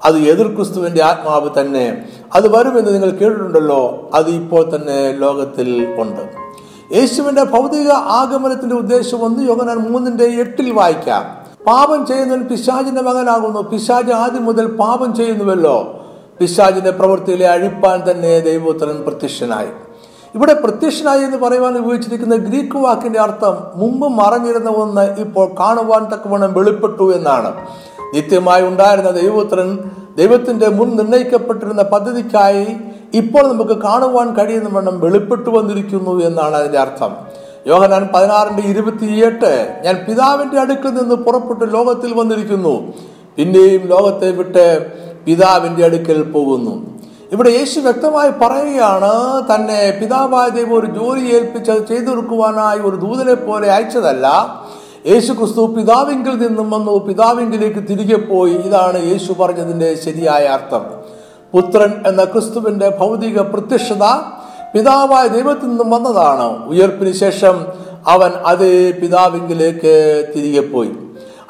അത് 0.05 0.19
എതിർ 0.19 0.55
ക്രിസ്തുവിന്റെ 0.55 1.05
ആത്മാവ് 1.05 1.61
തന്നെ. 1.61 2.09
അത് 2.35 2.57
വരുമെന്ന് 2.57 2.95
നിങ്ങൾ 2.95 3.11
കേട്ടിട്ടുണ്ടല്ലോ. 3.11 4.11
അത് 4.15 4.31
ഇപ്പോൾ 4.31 4.77
തന്നെ 4.77 5.13
ലോകത്തിൽ 5.13 5.97
ഉണ്ട്. 5.99 6.21
യേശുവിന്റെ 6.95 7.45
ഭൗതിക 7.45 7.91
ആഗമനത്തിന്റെ 7.91 8.77
ഉദ്ദേശം 8.77 9.25
ഒന്ന് 9.25 9.49
യോഗനാൻ 9.49 9.77
മൂന്നിന്റെ 9.77 10.25
എട്ടിൽ 10.25 10.73
വായിക്കാം. 10.73 11.40
പാപം 11.71 12.07
ചെയ്യുന്നവൻ 12.07 12.43
പിശാചിന്റെ 12.43 13.03
മകനാകുന്നു. 13.03 13.61
പിശാജ് 13.61 14.13
ആദ്യം 14.13 14.45
മുതൽ 14.45 14.67
പാപം 14.67 15.15
ചെയ്യുന്നുവല്ലോ. 15.15 15.77
പിശാചിന്റെ 16.41 16.91
പ്രവൃത്തിയിലെ 16.91 17.47
അഴിപ്പാൻ 17.49 18.11
തന്നെ 18.11 18.41
ദൈവോത്തരൻ 18.41 19.03
പ്രത്യക്ഷനായി. 19.03 19.69
ഇവിടെ 20.35 20.53
പ്രത്യക്ഷനായി 20.53 21.23
എന്ന് 21.25 21.37
പറയുവാൻ 21.37 21.79
ഉപയോഗിച്ചിരിക്കുന്ന 21.79 22.37
ഗ്രീക്ക് 22.37 22.77
വാക്കിന്റെ 22.77 23.21
അർത്ഥം 23.21 23.57
മുമ്പ് 23.75 24.09
മറഞ്ഞിരുന്ന 24.09 24.71
ഒന്ന് 24.71 25.15
ഇപ്പോൾ 25.21 25.51
കാണുവാൻ 25.61 26.05
തക്കവണ്ണം 26.05 26.53
വെളിപ്പെട്ടു 26.53 27.17
എന്നാണ്. 27.17 27.67
നിത്യമായി 28.15 28.63
ഉണ്ടായിരുന്ന 28.63 29.11
ദൈവോത്തരൻ 29.11 29.79
ദൈവത്തിന്റെ 30.17 30.69
മുൻ 30.69 30.97
നിർണയിക്കപ്പെട്ടിരുന്ന 30.97 31.83
പദ്ധതിക്കായി 31.83 32.67
ഇപ്പോൾ 33.15 33.53
നമുക്ക് 33.53 33.83
കാണുവാൻ 33.83 34.35
കഴിയുന്ന 34.35 34.69
വണ്ണം 34.73 35.01
വെളിപ്പെട്ടു 35.01 35.51
വന്നിരിക്കുന്നു 35.51 36.25
എന്നാണ് 36.25 36.55
അതിന്റെ 36.55 36.79
അർത്ഥം. 36.79 37.13
യോഹനാൻ 37.67 38.09
പതിനാറിന്റെ 38.15 38.63
ഇരുപത്തിയെട്ട് 38.63 39.83
ഞാൻ 39.85 40.05
പിതാവിന്റെ 40.09 40.61
അടുക്കൽ 40.61 40.91
നിന്ന് 40.91 41.15
പുറപ്പെട്ട് 41.15 41.75
ലോകത്തിൽ 41.75 42.15
വന്നിരിക്കുന്നു. 42.15 42.93
പിന്നെയും 43.37 43.83
ലോകത്തെ 43.83 44.31
വിട്ട് 44.31 44.87
പിതാവിന്റെ 45.27 45.85
അടുക്കൽ 45.85 46.23
പോകുന്നു. 46.23 47.01
ഇവിടെ 47.33 47.51
യേശു 47.51 47.81
വ്യക്തമായി 47.81 48.31
പറയുകയാണ് 48.31 49.43
തന്നെ 49.55 49.99
പിതാവായ 50.01 50.49
ദൈവം 50.49 50.75
ഒരു 50.75 50.87
ജോലി 50.87 51.35
ഏൽപ്പിച്ച് 51.35 51.71
അത് 51.71 51.87
ചെയ്തു 51.87 52.11
കൊടുക്കുവാനായി 52.11 52.79
ഒരു 52.79 52.97
ദൂതനെ 52.97 53.35
പോലെ 53.35 53.71
അയച്ചതല്ല. 53.71 54.27
യേശു 55.07 55.33
ക്രിസ്തു 55.33 55.67
പിതാവിങ്കിൽ 55.67 56.47
നിന്നും 56.47 56.71
വന്നു 56.71 56.99
പിതാവിങ്കിലേക്ക് 56.99 57.89
തിരികെ 57.89 58.17
പോയി. 58.17 58.53
ഇതാണ് 58.53 59.05
യേശു 59.05 59.33
പറഞ്ഞതിന്റെ 59.33 59.95
ശരിയായ 59.95 60.45
അർത്ഥം. 60.45 60.83
പുത്രൻ 61.55 62.07
എന്ന 62.07 62.25
ക്രിസ്തുവിന്റെ 62.25 62.97
ഭൗതിക 63.01 63.41
പ്രത്യക്ഷത 63.41 64.05
പിതാവായ 64.75 65.29
ദൈവത്തിൽ 65.29 65.69
നിന്നും 65.69 65.91
വന്നതാണ്. 65.91 66.67
ഉയർപ്പിന് 66.67 67.13
ശേഷം 67.13 67.67
അവൻ 68.09 68.31
അത് 68.31 68.95
പിതാവിങ്കിലേക്ക് 69.01 70.25
തിരികെ 70.37 70.61
പോയി. 70.61 70.91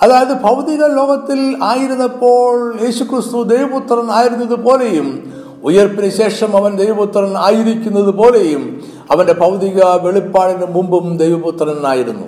അതായത് 0.03 0.43
ഭൗതിക 0.43 0.85
ലോകത്തിൽ 0.87 1.57
ആയിരുന്നപ്പോൾ 1.63 2.79
യേശുക്രിസ്തു 2.85 3.43
ദൈവപുത്രൻ 3.43 4.11
ആയിരുന്നത് 4.11 4.55
പോലെയും 4.55 5.33
ഉയർപ്പിന് 5.65 6.11
ശേഷം 6.11 6.57
അവൻ 6.57 6.77
ദൈവപുത്രൻ 6.77 7.37
ആയിരിക്കുന്നത് 7.37 8.11
പോലെയും 8.11 8.85
അവന്റെ 9.11 9.33
ഭൗതിക 9.33 9.85
വെളിപ്പാടിന് 9.85 10.67
മുമ്പും 10.67 11.17
ദൈവപുത്രനായിരുന്നു 11.17 12.27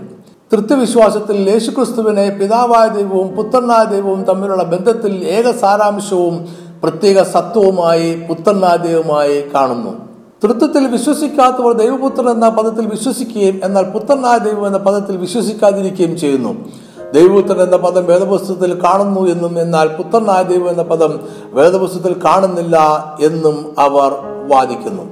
തൃത്വവിശ്വാസത്തിൽ 0.53 1.51
യേശുക്രിസ്തുവിനെ 1.51 2.31
പിതാവായ 2.31 2.89
ദൈവവും 2.89 3.29
പുത്രനായ 3.29 3.85
ദൈവവും 3.85 4.25
തമ്മിലുള്ള 4.25 4.65
ബന്ധത്തിൽ 4.65 5.13
ഏക 5.15 5.51
സാരാംശവും 5.51 6.49
പ്രത്യേക 6.83 7.23
സത്വവുമായി 7.23 8.23
പുത്രനായ 8.29 8.77
ദൈവമായി 8.77 9.45
കാണുന്നു. 9.55 10.12
തൃത്വത്തിൽ 10.45 10.87
വിശ്വസിക്കാത്തവർ 10.87 11.73
ദൈവപുത്രൻ 11.73 12.31
എന്ന 12.31 12.49
പദത്തിൽ 12.49 12.87
വിശ്വസിക്കുകയും 12.87 13.61
എന്നാൽ 13.65 13.83
പുത്രനായ 13.83 14.39
ദൈവം 14.39 14.67
എന്ന 14.67 14.79
പദത്തിൽ 14.79 15.17
വിശ്വസിക്കാതിരിക്കുകയും 15.17 16.19
ചെയ്യുന്നു. 16.19 16.65
ദൈവപുത്രൻ 17.13 17.63
എന്ന 17.63 17.77
പദം 17.77 18.07
വേദപുസ്തകത്തിൽ 18.07 18.83
കാണുന്നു 18.85 19.21
എന്നും 19.21 19.61
എന്നാൽ 19.61 19.89
പുത്രനായ 19.89 20.43
ദൈവം 20.43 20.71
എന്ന 20.71 20.83
പദം 20.83 21.21
വേദപുസ്തകത്തിൽ 21.45 22.17
കാണുന്നില്ല 22.25 22.77
എന്നും 23.21 23.75
അവർ 23.79 24.13
വാദിക്കുന്നു. 24.49 25.03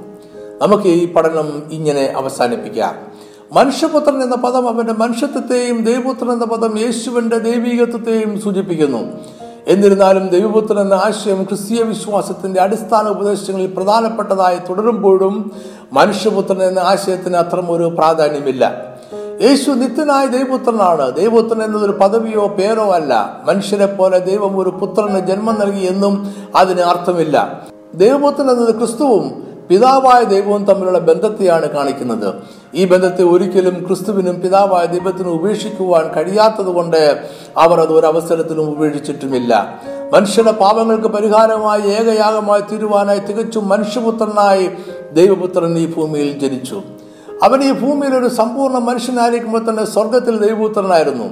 നമുക്ക് 0.61 0.83
ഈ 0.83 1.13
പഠനം 1.13 1.63
ഇങ്ങനെ 1.71 2.13
അവസാനിപ്പിക്കാം. 2.17 2.95
മനുഷ്യപുത്രൻ 3.53 4.23
എന്ന 4.23 4.35
പദം 4.35 4.69
അവന്റെ 4.69 4.93
മനുഷ്യത്വത്തെയും 4.93 5.83
ദൈവപുത്രൻ 5.83 6.31
എന്ന 6.31 6.45
പദം 6.45 6.79
യേശുവിന്റെ 6.79 7.37
ദൈവീകത്വത്തെയും 7.37 8.41
സൂചിപ്പിക്കുന്നു. 8.41 8.99
എന്നിരുന്നാലും 9.67 10.27
ദൈവപുത്രൻ 10.27 10.79
എന്ന 10.79 10.93
ആശയം 10.93 11.43
ക്രിസ്തീയ 11.43 11.83
വിശ്വാസത്തിന്റെ 11.83 12.61
അടിസ്ഥാന 12.61 13.07
ഉപദേശങ്ങളിൽ 13.07 13.67
പ്രധാനപ്പെട്ടതായി 13.67 14.57
തുടരുമ്പോഴും 14.69 15.51
മനുഷ്യപുത്രൻ 15.93 16.63
എന്ന 16.63 16.79
ആശയത്തിന് 16.79 17.35
അത്തരം 17.37 17.71
ഒരു 17.71 17.83
പ്രാധാന്യമില്ല. 17.83 18.85
യേശു 19.41 19.71
നിത്യനായ 19.71 20.27
ദൈവപുത്രനാണ്. 20.27 21.15
ദൈവപുത്രൻ 21.15 21.63
എന്നതൊരു 21.63 21.91
പദവിയോ 21.91 22.47
പേരോ 22.47 22.91
അല്ല. 22.91 23.41
മനുഷ്യരെ 23.45 23.85
പോലെ 23.85 24.19
ദൈവം 24.19 24.59
ഒരു 24.59 24.69
പുത്രന് 24.69 25.19
ജന്മം 25.19 25.59
നൽകി 25.59 25.85
എന്നും 25.85 26.33
അതിന് 26.55 26.81
അർത്ഥമില്ല. 26.81 27.67
ദൈവപുത്രൻ 27.93 28.51
എന്നത് 28.51 28.77
ക്രിസ്തുവും 28.77 29.47
പിതാവായ 29.69 30.23
ദൈവവും 30.23 30.65
തമ്മിലുള്ള 30.65 30.99
ബന്ധത്തെയാണ് 30.99 31.69
കാണിക്കുന്നത്. 31.69 32.33
ഈ 32.75 32.85
ബന്ധത്തെ 32.85 33.23
ഒരിക്കലും 33.23 33.85
ക്രിസ്തുവിനും 33.87 34.41
പിതാവായ 34.41 34.85
ദൈവത്തിനും 34.85 35.31
ഉപേക്ഷിക്കുവാൻ 35.31 36.13
കഴിയാത്തതുകൊണ്ട് 36.13 37.21
അവർ 37.57 37.79
അത് 37.79 37.93
ഒരവസരത്തിലും 37.93 38.69
ഉപേക്ഷിച്ചിട്ടുമില്ല. 38.69 39.81
മനുഷ്യരുടെ 40.13 40.51
പാപങ്ങൾക്ക് 40.51 41.07
പരിഹാരമായി 41.07 41.81
ഏകയാഗമായി 41.81 42.61
തീരുവാനായി 42.61 43.19
തികച്ചും 43.19 43.69
മനുഷ്യപുത്രനായി 43.69 44.69
ദൈവപുത്രൻ 45.13 45.77
ഈ 45.77 45.93
ഭൂമിയിൽ 45.93 46.39
ജനിച്ചു. 46.39 46.81
അവൻ 47.43 47.63
ഈ 47.63 47.71
ഭൂമിയിൽ 47.71 48.15
ഒരു 48.15 48.27
സമ്പൂർണ 48.27 48.77
മനുഷ്യനായിരിക്കുമ്പോൾ 48.77 49.69
തന്നെ 49.69 49.85
സ്വർഗത്തിൽ 49.85 50.47
ദൈവപുത്രനായിരുന്നു. 50.47 51.25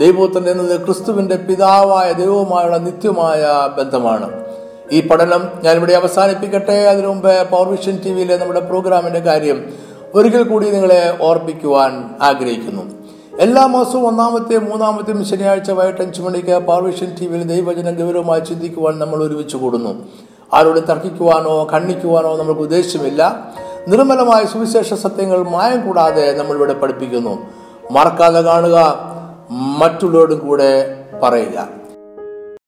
ദൈവപുത്രൻ 0.00 0.50
എന്നത് 0.50 0.84
ക്രിസ്തുവിന്റെ 0.84 1.36
പിതാവായ 1.36 2.12
ദൈവവുമായുള്ള 2.12 2.76
നിത്യമായ 2.76 3.68
ബന്ധമാണ്. 3.78 4.44
ഈ 4.92 5.08
പഠനം 5.08 5.48
ഞാനിവിടെ 5.62 5.92
അവസാനിപ്പിക്കട്ടെ. 5.92 6.72
അതിനു 6.72 7.06
മുമ്പ് 7.06 7.50
പവർവിഷൻ 7.50 7.98
ടി 8.04 8.10
വിയിലെ 8.10 8.36
നമ്മുടെ 8.36 8.60
പ്രോഗ്രാമിന്റെ 8.60 9.20
കാര്യം 9.20 9.89
ഒരിക്കൽ 10.14 10.42
കൂടി 10.42 10.70
നിങ്ങളെ 10.70 11.18
ഓർപ്പിക്കുവാൻ 11.20 12.10
ആഗ്രഹിക്കുന്നു. 12.22 12.82
എല്ലാ 13.40 13.66
മാസവും 13.66 14.06
ഒന്നാമത്തെയും 14.06 14.64
മൂന്നാമത്തെയും 14.64 15.24
ശനിയാഴ്ച 15.24 15.70
വൈകിട്ട് 15.70 16.02
അഞ്ചു 16.02 16.22
മണിക്ക് 16.22 16.58
പാർവിഷൻ 16.58 17.14
ടി 17.20 17.26
വിയിൽ 17.26 17.42
ദൈവചന 17.42 17.90
ഗൗരവമായി 17.90 18.40
ചിന്തിക്കുവാൻ 18.40 18.98
നമ്മൾ 18.98 19.24
ഒരുമിച്ച് 19.24 19.56
കൂടുന്നു. 19.56 20.08
ആരോട് 20.54 20.80
തർക്കിക്കുവാനോ 20.88 21.68
ഖണ്ഡിക്കുവാനോ 21.72 22.36
നമുക്ക് 22.36 22.60
ഉദ്ദേശമില്ല. 22.60 23.48
നിർമ്മലമായ 23.88 24.44
സുവിശേഷ 24.44 24.94
സത്യങ്ങൾ 24.94 25.48
മായം 25.48 25.86
കൂടാതെ 25.86 26.32
നമ്മളിവിടെ 26.32 26.74
പഠിപ്പിക്കുന്നു. 26.74 27.38
മറക്കാതെ 27.90 28.40
കാണുക 28.40 28.98
മറ്റുള്ളവരോടും 29.50 30.38
കൂടെ 30.38 31.00
പറയുക. 31.22 31.79